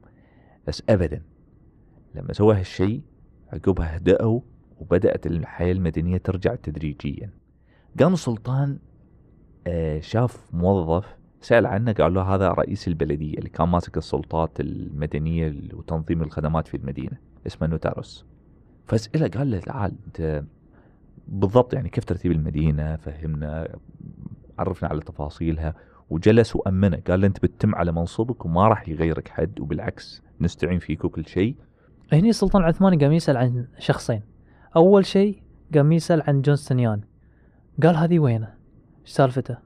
بس 0.67 0.83
ابدا 0.89 1.23
لما 2.15 2.33
سوى 2.33 2.55
هالشيء 2.55 3.01
عقبها 3.53 3.97
هدأوا 3.97 4.41
وبدأت 4.79 5.27
الحياة 5.27 5.73
المدنية 5.73 6.17
ترجع 6.17 6.55
تدريجيا. 6.55 7.31
قام 8.01 8.13
السلطان 8.13 8.79
آه، 9.67 10.01
شاف 10.01 10.49
موظف 10.53 11.17
سأل 11.41 11.67
عنه 11.67 11.93
قال 11.93 12.15
له 12.15 12.23
هذا 12.23 12.49
رئيس 12.49 12.89
البلدية 12.89 13.39
اللي 13.39 13.49
كان 13.49 13.69
ماسك 13.69 13.97
السلطات 13.97 14.61
المدنية 14.61 15.55
وتنظيم 15.73 16.23
الخدمات 16.23 16.69
في 16.69 16.77
المدينة 16.77 17.19
اسمه 17.47 17.67
نوتاروس. 17.67 18.25
فاسأله 18.87 19.29
قال 19.29 19.51
له 19.51 19.59
تعال 19.59 19.95
أنت 20.07 20.45
بالضبط 21.29 21.75
يعني 21.75 21.89
كيف 21.89 22.05
ترتيب 22.05 22.33
المدينة؟ 22.33 22.97
فهمنا. 22.97 23.69
عرفنا 24.59 24.89
على 24.89 25.01
تفاصيلها. 25.01 25.75
وجلس 26.11 26.57
وأمنه 26.57 27.03
قال 27.09 27.21
له 27.21 27.27
أنت 27.27 27.43
بتتم 27.43 27.75
على 27.75 27.93
منصبك 27.93 28.45
وما 28.45 28.69
راح 28.69 28.89
يغيرك 28.89 29.29
حد 29.29 29.61
وبالعكس 29.61 30.23
نستعين 30.41 30.79
فيك 30.79 31.05
وكل 31.05 31.27
شيء. 31.27 31.57
هني 32.13 32.29
السلطان 32.29 32.63
العثماني 32.63 32.97
قام 32.97 33.13
يسأل 33.13 33.37
عن 33.37 33.67
شخصين. 33.79 34.23
أول 34.77 35.07
شيء 35.07 35.43
قام 35.75 35.93
يسأل 35.93 36.23
عن 36.27 36.43
جونستنيان 36.43 37.01
قال 37.83 37.97
هذه 37.97 38.19
وينه؟ 38.19 38.55
إيش 39.01 39.11
سالفته؟ 39.11 39.57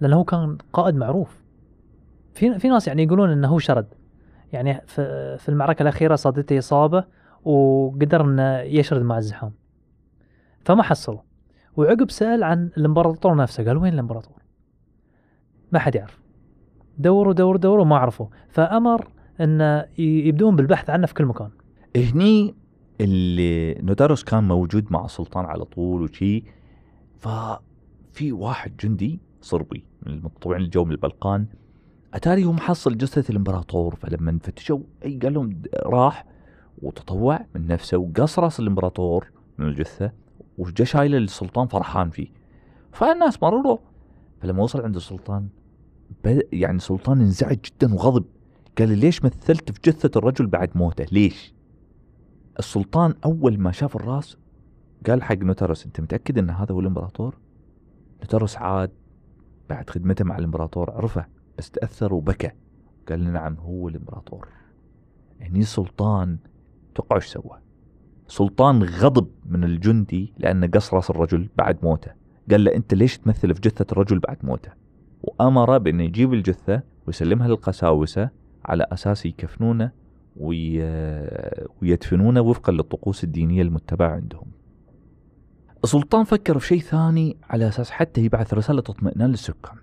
لأنه 0.00 0.16
هو 0.16 0.24
كان 0.24 0.58
قائد 0.72 0.94
معروف. 0.94 1.42
في 2.34 2.58
في 2.58 2.68
ناس 2.68 2.88
يعني 2.88 3.02
يقولون 3.02 3.30
إنه 3.30 3.48
هو 3.48 3.58
شرد. 3.58 3.86
يعني 4.52 4.80
في 5.38 5.48
المعركة 5.48 5.82
الأخيرة 5.82 6.14
صادته 6.14 6.58
إصابة 6.58 7.04
وقدر 7.44 8.24
إنه 8.24 8.58
يشرد 8.58 9.02
مع 9.02 9.18
الزحام. 9.18 9.52
فما 10.64 10.82
حصله 10.82 11.33
وعقب 11.76 12.10
سأل 12.10 12.42
عن 12.42 12.70
الإمبراطور 12.76 13.36
نفسه 13.36 13.64
قال 13.64 13.76
وين 13.76 13.92
الإمبراطور؟ 13.94 14.36
ما 15.72 15.78
حد 15.78 15.94
يعرف. 15.94 16.18
دوروا 16.98 17.32
دوروا 17.32 17.58
دوروا 17.60 17.84
ما 17.84 17.96
عرفوا. 17.96 18.26
فأمر 18.48 19.08
أن 19.40 19.60
ي- 19.98 20.28
يبدون 20.28 20.56
بالبحث 20.56 20.90
عنه 20.90 21.06
في 21.06 21.14
كل 21.14 21.24
مكان. 21.24 21.50
هني 21.96 22.54
اللي 23.00 23.74
نوتاروس 23.74 24.24
كان 24.24 24.44
موجود 24.48 24.86
مع 24.92 25.04
السلطان 25.04 25.44
على 25.44 25.64
طول 25.64 26.02
وشي 26.02 26.44
ففي 27.18 28.32
واحد 28.32 28.76
جندي 28.76 29.20
صربي 29.40 29.84
من 30.06 30.12
المتطوعين 30.12 30.60
اللي 30.60 30.70
جو 30.70 30.84
من 30.84 30.92
البلقان 30.92 31.46
أتاري 32.14 32.44
هو 32.44 32.52
محصل 32.52 32.96
جثة 32.98 33.30
الإمبراطور 33.30 33.94
فلما 33.94 34.38
فتشوا 34.42 34.78
أي 35.04 35.18
قال 35.22 35.34
لهم 35.34 35.62
راح 35.86 36.26
وتطوع 36.82 37.40
من 37.54 37.66
نفسه 37.66 37.98
وقص 37.98 38.38
رأس 38.38 38.60
الإمبراطور 38.60 39.30
من 39.58 39.66
الجثة. 39.66 40.12
وجا 40.58 40.84
شايله 40.84 41.18
للسلطان 41.18 41.66
فرحان 41.66 42.10
فيه. 42.10 42.28
فالناس 42.92 43.42
مرروا 43.42 43.78
فلما 44.40 44.62
وصل 44.62 44.80
عند 44.82 44.96
السلطان 44.96 45.48
بد- 46.24 46.48
يعني 46.52 46.76
السلطان 46.76 47.20
انزعج 47.20 47.58
جدا 47.64 47.94
وغضب. 47.94 48.24
قال 48.78 48.88
لي 48.88 48.94
ليش 48.94 49.24
مثلت 49.24 49.72
في 49.72 49.80
جثة 49.84 50.18
الرجل 50.18 50.46
بعد 50.46 50.70
موته؟ 50.74 51.06
ليش؟ 51.12 51.54
السلطان 52.58 53.14
أول 53.24 53.58
ما 53.58 53.72
شاف 53.72 53.96
الرأس 53.96 54.36
قال 55.06 55.22
حق 55.22 55.34
نوترس 55.36 55.86
أنت 55.86 56.00
متأكد 56.00 56.38
إن 56.38 56.50
هذا 56.50 56.72
هو 56.74 56.80
الإمبراطور؟ 56.80 57.38
نوترس 58.20 58.56
عاد 58.56 58.90
بعد 59.70 59.90
خدمته 59.90 60.24
مع 60.24 60.38
الإمبراطور 60.38 60.90
عرفه 60.90 61.26
بس 61.58 61.70
تأثر 61.70 62.14
وبكى. 62.14 62.50
قال 63.08 63.32
نعم 63.32 63.54
هو 63.54 63.88
الإمبراطور. 63.88 64.48
هني 65.40 65.58
السلطان 65.60 66.38
توقعوا 66.94 67.20
إيش 67.22 67.26
سوى؟ 67.28 67.58
سلطان 68.28 68.82
غضب 68.82 69.28
من 69.46 69.64
الجندي 69.64 70.32
لأنه 70.38 70.66
قص 70.66 70.94
رأس 70.94 71.10
الرجل 71.10 71.48
بعد 71.56 71.78
موته 71.82 72.10
قال 72.50 72.64
له 72.64 72.74
أنت 72.74 72.94
ليش 72.94 73.18
تمثل 73.18 73.54
في 73.54 73.60
جثة 73.60 73.86
الرجل 73.92 74.18
بعد 74.18 74.36
موته 74.42 74.70
وأمر 75.22 75.78
بانه 75.78 76.02
يجيب 76.02 76.34
الجثة 76.34 76.82
ويسلمها 77.06 77.48
للقساوسة 77.48 78.30
على 78.64 78.86
أساس 78.92 79.26
يكفنونه 79.26 79.90
وي... 80.36 80.82
ويدفنونه 81.82 82.40
وفقا 82.40 82.72
للطقوس 82.72 83.24
الدينية 83.24 83.62
المتبعة 83.62 84.08
عندهم. 84.08 84.46
السلطان 85.84 86.24
فكر 86.24 86.58
في 86.58 86.66
شيء 86.66 86.80
ثاني 86.80 87.36
على 87.50 87.68
أساس 87.68 87.90
حتى 87.90 88.20
يبعث 88.20 88.54
رسالة 88.54 88.78
اطمئنان 88.78 89.30
للسكان. 89.30 89.76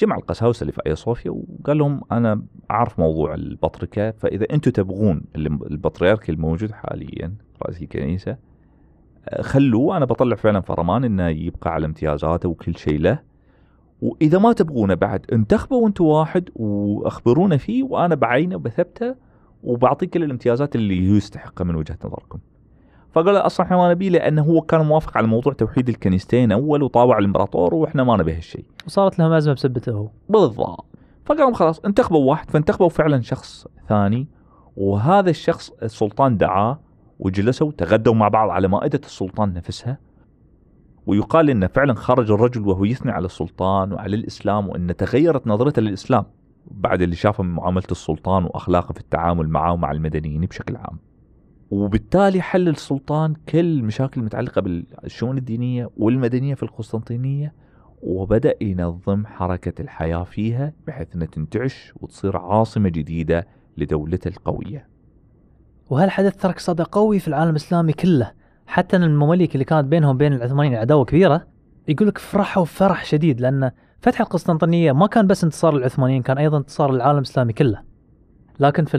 جمع 0.00 0.16
القساوسه 0.16 0.62
اللي 0.62 0.72
في 0.72 0.80
ايا 0.86 0.94
صوفيا 0.94 1.30
وقال 1.30 1.78
لهم 1.78 2.00
أنا 2.12 2.42
أعرف 2.70 2.98
موضوع 3.00 3.34
البطركه 3.34 4.10
فإذا 4.10 4.46
أنتم 4.52 4.70
تبغون 4.70 5.22
البطريرك 5.36 6.30
الموجود 6.30 6.72
حاليا 6.72 7.34
رئيس 7.62 7.82
الكنيسة 7.82 8.36
آه، 9.28 9.42
خلوه 9.42 9.96
أنا 9.96 10.04
بطلع 10.04 10.36
فعلا 10.36 10.60
فرمان 10.60 11.04
إنه 11.04 11.28
يبقى 11.28 11.74
على 11.74 11.86
امتيازاته 11.86 12.48
وكل 12.48 12.76
شيء 12.76 12.98
له 12.98 13.18
وإذا 14.02 14.38
ما 14.38 14.52
تبغونه 14.52 14.94
بعد 14.94 15.26
انتخبوا 15.32 15.88
أنتم 15.88 16.04
واحد 16.04 16.50
وأخبرونا 16.54 17.56
فيه 17.56 17.82
وأنا 17.82 18.14
بعينه 18.14 18.56
وبثبته 18.56 19.14
وبعطيه 19.62 20.06
كل 20.06 20.24
الامتيازات 20.24 20.76
اللي 20.76 21.16
يستحقها 21.16 21.64
من 21.64 21.74
وجهة 21.74 21.98
نظركم. 22.04 22.38
فقال 23.12 23.36
أصلا 23.36 23.66
إحنا 23.66 23.76
ما 23.76 23.90
نبيه 23.90 24.08
لأنه 24.08 24.42
هو 24.42 24.60
كان 24.60 24.80
موافق 24.80 25.16
على 25.16 25.26
موضوع 25.26 25.52
توحيد 25.52 25.88
الكنيستين 25.88 26.52
أول 26.52 26.82
وطاوع 26.82 27.18
الإمبراطور 27.18 27.74
وإحنا 27.74 28.04
ما 28.04 28.16
نبي 28.16 28.34
هالشيء. 28.34 28.64
وصارت 28.86 29.18
لهم 29.18 29.32
ازمه 29.32 29.54
بسبته 29.54 29.92
هو 29.92 30.08
بالضبط 30.28 30.84
فقالوا 31.26 31.54
خلاص 31.54 31.80
انتخبوا 31.80 32.30
واحد 32.30 32.50
فانتخبوا 32.50 32.88
فعلا 32.88 33.20
شخص 33.20 33.66
ثاني 33.88 34.28
وهذا 34.76 35.30
الشخص 35.30 35.70
السلطان 35.82 36.36
دعاه 36.36 36.80
وجلسوا 37.18 37.72
تغدوا 37.72 38.14
مع 38.14 38.28
بعض 38.28 38.50
على 38.50 38.68
مائدة 38.68 39.00
السلطان 39.04 39.52
نفسها 39.52 39.98
ويقال 41.06 41.50
انه 41.50 41.66
فعلا 41.66 41.94
خرج 41.94 42.30
الرجل 42.30 42.68
وهو 42.68 42.84
يثني 42.84 43.12
على 43.12 43.26
السلطان 43.26 43.92
وعلى 43.92 44.16
الإسلام 44.16 44.68
وإن 44.68 44.96
تغيرت 44.96 45.46
نظرته 45.46 45.82
للإسلام 45.82 46.24
بعد 46.70 47.02
اللي 47.02 47.16
شافه 47.16 47.44
من 47.44 47.50
معاملة 47.50 47.84
السلطان 47.90 48.44
وأخلاقه 48.44 48.92
في 48.92 49.00
التعامل 49.00 49.48
معه 49.48 49.72
ومع 49.72 49.90
المدنيين 49.90 50.40
بشكل 50.40 50.76
عام. 50.76 50.98
وبالتالي 51.70 52.42
حل 52.42 52.68
السلطان 52.68 53.34
كل 53.48 53.58
المشاكل 53.58 54.20
المتعلقة 54.20 54.60
بالشؤون 54.60 55.38
الدينية 55.38 55.90
والمدنية 55.96 56.54
في 56.54 56.62
القسطنطينية 56.62 57.54
وبدأ 58.02 58.54
ينظم 58.60 59.26
حركة 59.26 59.82
الحياة 59.82 60.24
فيها 60.24 60.72
بحيث 60.86 61.14
أنها 61.14 61.26
تنتعش 61.26 61.92
وتصير 62.00 62.36
عاصمة 62.36 62.88
جديدة 62.88 63.46
لدولته 63.76 64.28
القوية. 64.28 64.88
وهالحدث 65.90 66.36
ترك 66.36 66.58
صدى 66.58 66.82
قوي 66.82 67.18
في 67.18 67.28
العالم 67.28 67.50
الإسلامي 67.50 67.92
كله. 67.92 68.32
حتى 68.66 68.96
إن 68.96 69.02
المماليك 69.02 69.54
اللي 69.54 69.64
كانت 69.64 69.86
بينهم 69.88 70.14
وبين 70.14 70.32
العثمانيين 70.32 70.74
عداوة 70.74 71.04
كبيرة 71.04 71.46
يقول 71.88 72.08
لك 72.08 72.18
فرحوا 72.18 72.64
فرح 72.64 73.04
شديد 73.04 73.40
لأن 73.40 73.70
فتح 74.00 74.20
القسطنطينية 74.20 74.92
ما 74.92 75.06
كان 75.06 75.26
بس 75.26 75.44
انتصار 75.44 75.74
للعثمانيين 75.74 76.22
كان 76.22 76.38
أيضا 76.38 76.58
انتصار 76.58 76.92
للعالم 76.92 77.18
الإسلامي 77.18 77.52
كله. 77.52 77.82
لكن 78.60 78.84
في 78.84 78.98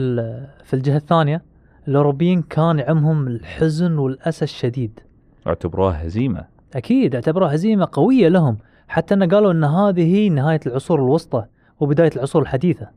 في 0.64 0.74
الجهة 0.74 0.96
الثانية 0.96 1.51
الاوروبيين 1.88 2.42
كان 2.42 2.78
يعمهم 2.78 3.26
الحزن 3.26 3.98
والأسى 3.98 4.44
الشديد. 4.44 5.00
اعتبروها 5.46 6.06
هزيمة. 6.06 6.44
أكيد 6.74 7.14
اعتبروها 7.14 7.54
هزيمة 7.54 7.88
قوية 7.92 8.28
لهم 8.28 8.58
حتى 8.88 9.14
أن 9.14 9.22
قالوا 9.34 9.52
إن 9.52 9.64
هذه 9.64 10.14
هي 10.14 10.28
نهاية 10.28 10.60
العصور 10.66 10.98
الوسطى 10.98 11.44
وبداية 11.80 12.10
العصور 12.16 12.42
الحديثة. 12.42 12.88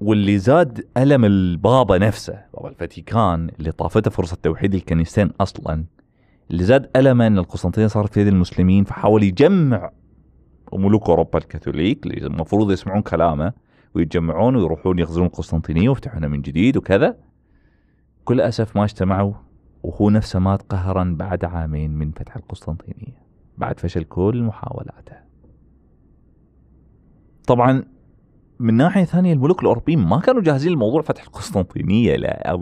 واللي 0.00 0.38
زاد 0.38 0.86
ألم 0.96 1.24
البابا 1.24 1.98
نفسه 1.98 2.38
بابا 2.54 2.68
الفاتيكان 2.68 3.50
اللي 3.58 3.72
طافته 3.72 4.10
فرصة 4.10 4.36
توحيد 4.42 4.74
الكنيستين 4.74 5.30
أصلا 5.40 5.84
اللي 6.50 6.64
زاد 6.64 6.90
ألمه 6.96 7.26
أن 7.26 7.38
القسطنطينية 7.38 7.86
صارت 7.86 8.14
في 8.14 8.20
يد 8.20 8.26
المسلمين 8.26 8.84
فحاول 8.84 9.22
يجمع 9.22 9.90
ملوك 10.72 11.08
أوروبا 11.08 11.38
الكاثوليك 11.38 12.06
اللي 12.06 12.26
المفروض 12.26 12.72
يسمعون 12.72 13.02
كلامه 13.02 13.52
ويتجمعون 13.94 14.56
ويروحون 14.56 14.98
يغزون 14.98 15.26
القسطنطينية 15.26 15.88
ويفتحونها 15.88 16.28
من 16.28 16.42
جديد 16.42 16.76
وكذا. 16.76 17.16
كل 18.24 18.40
أسف 18.40 18.76
ما 18.76 18.84
اجتمعوا 18.84 19.32
وهو 19.82 20.10
نفسه 20.10 20.38
مات 20.38 20.62
قهرا 20.62 21.14
بعد 21.18 21.44
عامين 21.44 21.90
من 21.90 22.10
فتح 22.10 22.36
القسطنطينية 22.36 23.22
بعد 23.58 23.80
فشل 23.80 24.04
كل 24.04 24.42
محاولاته. 24.42 25.16
طبعا 27.46 27.84
من 28.60 28.74
ناحية 28.74 29.04
ثانية 29.04 29.32
الملوك 29.32 29.62
الأوروبيين 29.62 29.98
ما 29.98 30.20
كانوا 30.20 30.42
جاهزين 30.42 30.72
لموضوع 30.72 31.02
فتح 31.02 31.22
القسطنطينية 31.22 32.16
لا 32.16 32.50
أو 32.50 32.58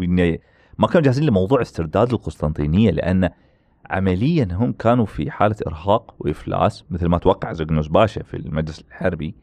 ما 0.78 0.86
كانوا 0.86 1.02
جاهزين 1.02 1.24
لموضوع 1.24 1.62
استرداد 1.62 2.12
القسطنطينية 2.12 2.90
لأن 2.90 3.30
عمليا 3.90 4.48
هم 4.52 4.72
كانوا 4.72 5.06
في 5.06 5.30
حالة 5.30 5.56
إرهاق 5.66 6.14
وإفلاس 6.18 6.84
مثل 6.90 7.06
ما 7.06 7.18
توقع 7.18 7.52
زقنوس 7.52 7.88
باشا 7.88 8.22
في 8.22 8.36
المجلس 8.36 8.80
الحربي. 8.80 9.34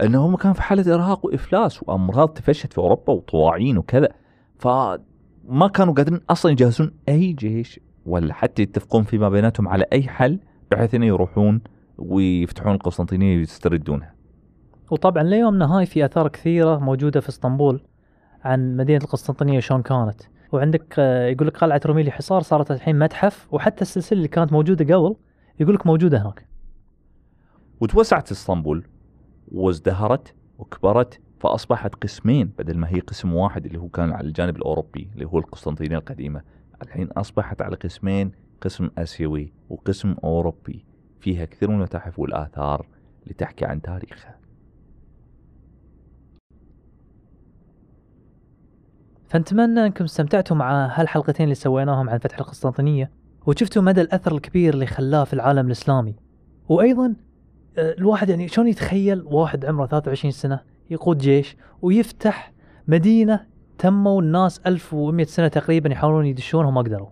أنه 0.00 0.26
هم 0.26 0.36
كانوا 0.36 0.54
في 0.54 0.62
حالة 0.62 0.94
إرهاق 0.94 1.26
وإفلاس 1.26 1.82
وأمراض 1.82 2.28
تفشت 2.28 2.72
في 2.72 2.78
أوروبا 2.78 3.12
وطواعين 3.12 3.78
وكذا 3.78 4.08
فما 4.58 5.68
كانوا 5.74 5.94
قادرين 5.94 6.20
أصلا 6.30 6.52
يجهزون 6.52 6.92
أي 7.08 7.32
جيش 7.32 7.80
ولا 8.06 8.34
حتى 8.34 8.62
يتفقون 8.62 9.02
فيما 9.02 9.28
بيناتهم 9.28 9.68
على 9.68 9.84
أي 9.92 10.02
حل 10.02 10.38
بحيث 10.70 10.94
إنه 10.94 11.06
يروحون 11.06 11.60
ويفتحون 11.98 12.74
القسطنطينية 12.74 13.36
ويستردونها. 13.36 14.14
وطبعا 14.90 15.22
ليومنا 15.22 15.76
هاي 15.76 15.86
في 15.86 16.04
آثار 16.04 16.28
كثيرة 16.28 16.78
موجودة 16.78 17.20
في 17.20 17.28
إسطنبول 17.28 17.80
عن 18.44 18.76
مدينة 18.76 19.04
القسطنطينية 19.04 19.60
شلون 19.60 19.82
كانت. 19.82 20.22
وعندك 20.52 20.94
آه، 20.98 21.26
يقول 21.26 21.46
لك 21.46 21.56
قلعة 21.56 21.80
روميلي 21.86 22.10
حصار 22.10 22.42
صارت 22.42 22.70
الحين 22.70 22.98
متحف 22.98 23.48
وحتى 23.54 23.82
السلسلة 23.82 24.16
اللي 24.16 24.28
كانت 24.28 24.52
موجودة 24.52 24.94
قبل 24.94 25.16
يقول 25.60 25.74
لك 25.74 25.86
موجودة 25.86 26.22
هناك. 26.22 26.46
وتوسعت 27.80 28.30
إسطنبول. 28.30 28.86
وازدهرت 29.48 30.34
وكبرت 30.58 31.20
فأصبحت 31.40 31.94
قسمين 31.94 32.52
بدل 32.58 32.78
ما 32.78 32.88
هي 32.88 33.00
قسم 33.00 33.34
واحد 33.34 33.66
اللي 33.66 33.78
هو 33.78 33.88
كان 33.88 34.12
على 34.12 34.26
الجانب 34.26 34.56
الأوروبي 34.56 35.08
اللي 35.14 35.26
هو 35.26 35.38
القسطنطينية 35.38 35.98
القديمة. 35.98 36.42
الحين 36.82 37.10
أصبحت 37.10 37.62
على 37.62 37.76
قسمين 37.76 38.32
قسم 38.60 38.90
آسيوي 38.98 39.52
وقسم 39.70 40.14
أوروبي. 40.24 40.84
فيها 41.20 41.44
كثير 41.44 41.68
من 41.70 41.74
المتاحف 41.74 42.18
والآثار 42.18 42.86
اللي 43.22 43.34
تحكي 43.34 43.64
عن 43.64 43.82
تاريخها. 43.82 44.38
فنتمنى 49.28 49.86
أنكم 49.86 50.04
استمتعتوا 50.04 50.56
مع 50.56 50.86
هالحلقتين 51.00 51.44
اللي 51.44 51.54
سويناهم 51.54 52.10
عن 52.10 52.18
فتح 52.18 52.38
القسطنطينية 52.38 53.10
وشفتوا 53.46 53.82
مدى 53.82 54.00
الأثر 54.00 54.34
الكبير 54.34 54.74
اللي 54.74 54.86
خلاه 54.86 55.24
في 55.24 55.32
العالم 55.32 55.66
الإسلامي. 55.66 56.14
وأيضا 56.68 57.14
الواحد 57.78 58.28
يعني 58.28 58.48
شلون 58.48 58.68
يتخيل 58.68 59.22
واحد 59.26 59.64
عمره 59.64 59.86
23 59.86 60.30
سنة 60.32 60.60
يقود 60.90 61.18
جيش 61.18 61.56
ويفتح 61.82 62.52
مدينة 62.88 63.46
تموا 63.78 64.22
الناس 64.22 64.60
1100 64.66 65.26
سنة 65.26 65.48
تقريبا 65.48 65.92
يحاولون 65.92 66.26
يدشونها 66.26 66.68
وما 66.68 66.80
قدروا 66.80 67.08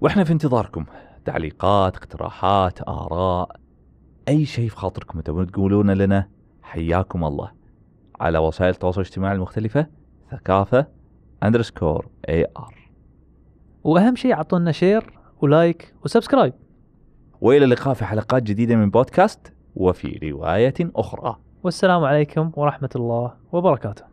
وإحنا 0.00 0.24
في 0.24 0.32
انتظاركم. 0.32 0.84
تعليقات 1.24 1.96
اقتراحات 1.96 2.88
آراء 2.88 3.56
أي 4.28 4.44
شيء 4.44 4.68
في 4.68 4.76
خاطركم 4.76 5.20
تبون 5.20 5.46
تقولونه 5.46 5.94
لنا 5.94 6.28
حياكم 6.62 7.24
الله. 7.24 7.50
على 8.20 8.38
وسائل 8.38 8.70
التواصل 8.70 9.00
الاجتماعي 9.00 9.34
المختلفة 9.34 9.86
ثقافة 10.30 10.86
underscore 11.42 12.08
AR 12.28 12.74
وأهم 13.84 14.16
شيء 14.16 14.32
أعطونا 14.32 14.72
share 14.72 15.18
و 15.40 15.51
like 15.51 15.94
و 16.04 16.09
subscribe 16.09 16.52
وإلى 17.40 17.64
اللقاء 17.64 17.94
في 17.94 18.04
حلقات 18.04 18.42
جديدة 18.42 18.76
من 18.76 18.90
بودكاست. 18.90 19.52
وفي 19.76 20.30
رواية 20.30 20.74
أخرى. 20.96 21.36
والسلام 21.64 22.04
عليكم 22.04 22.52
ورحمة 22.56 22.90
الله 22.96 23.32
وبركاته. 23.52 24.11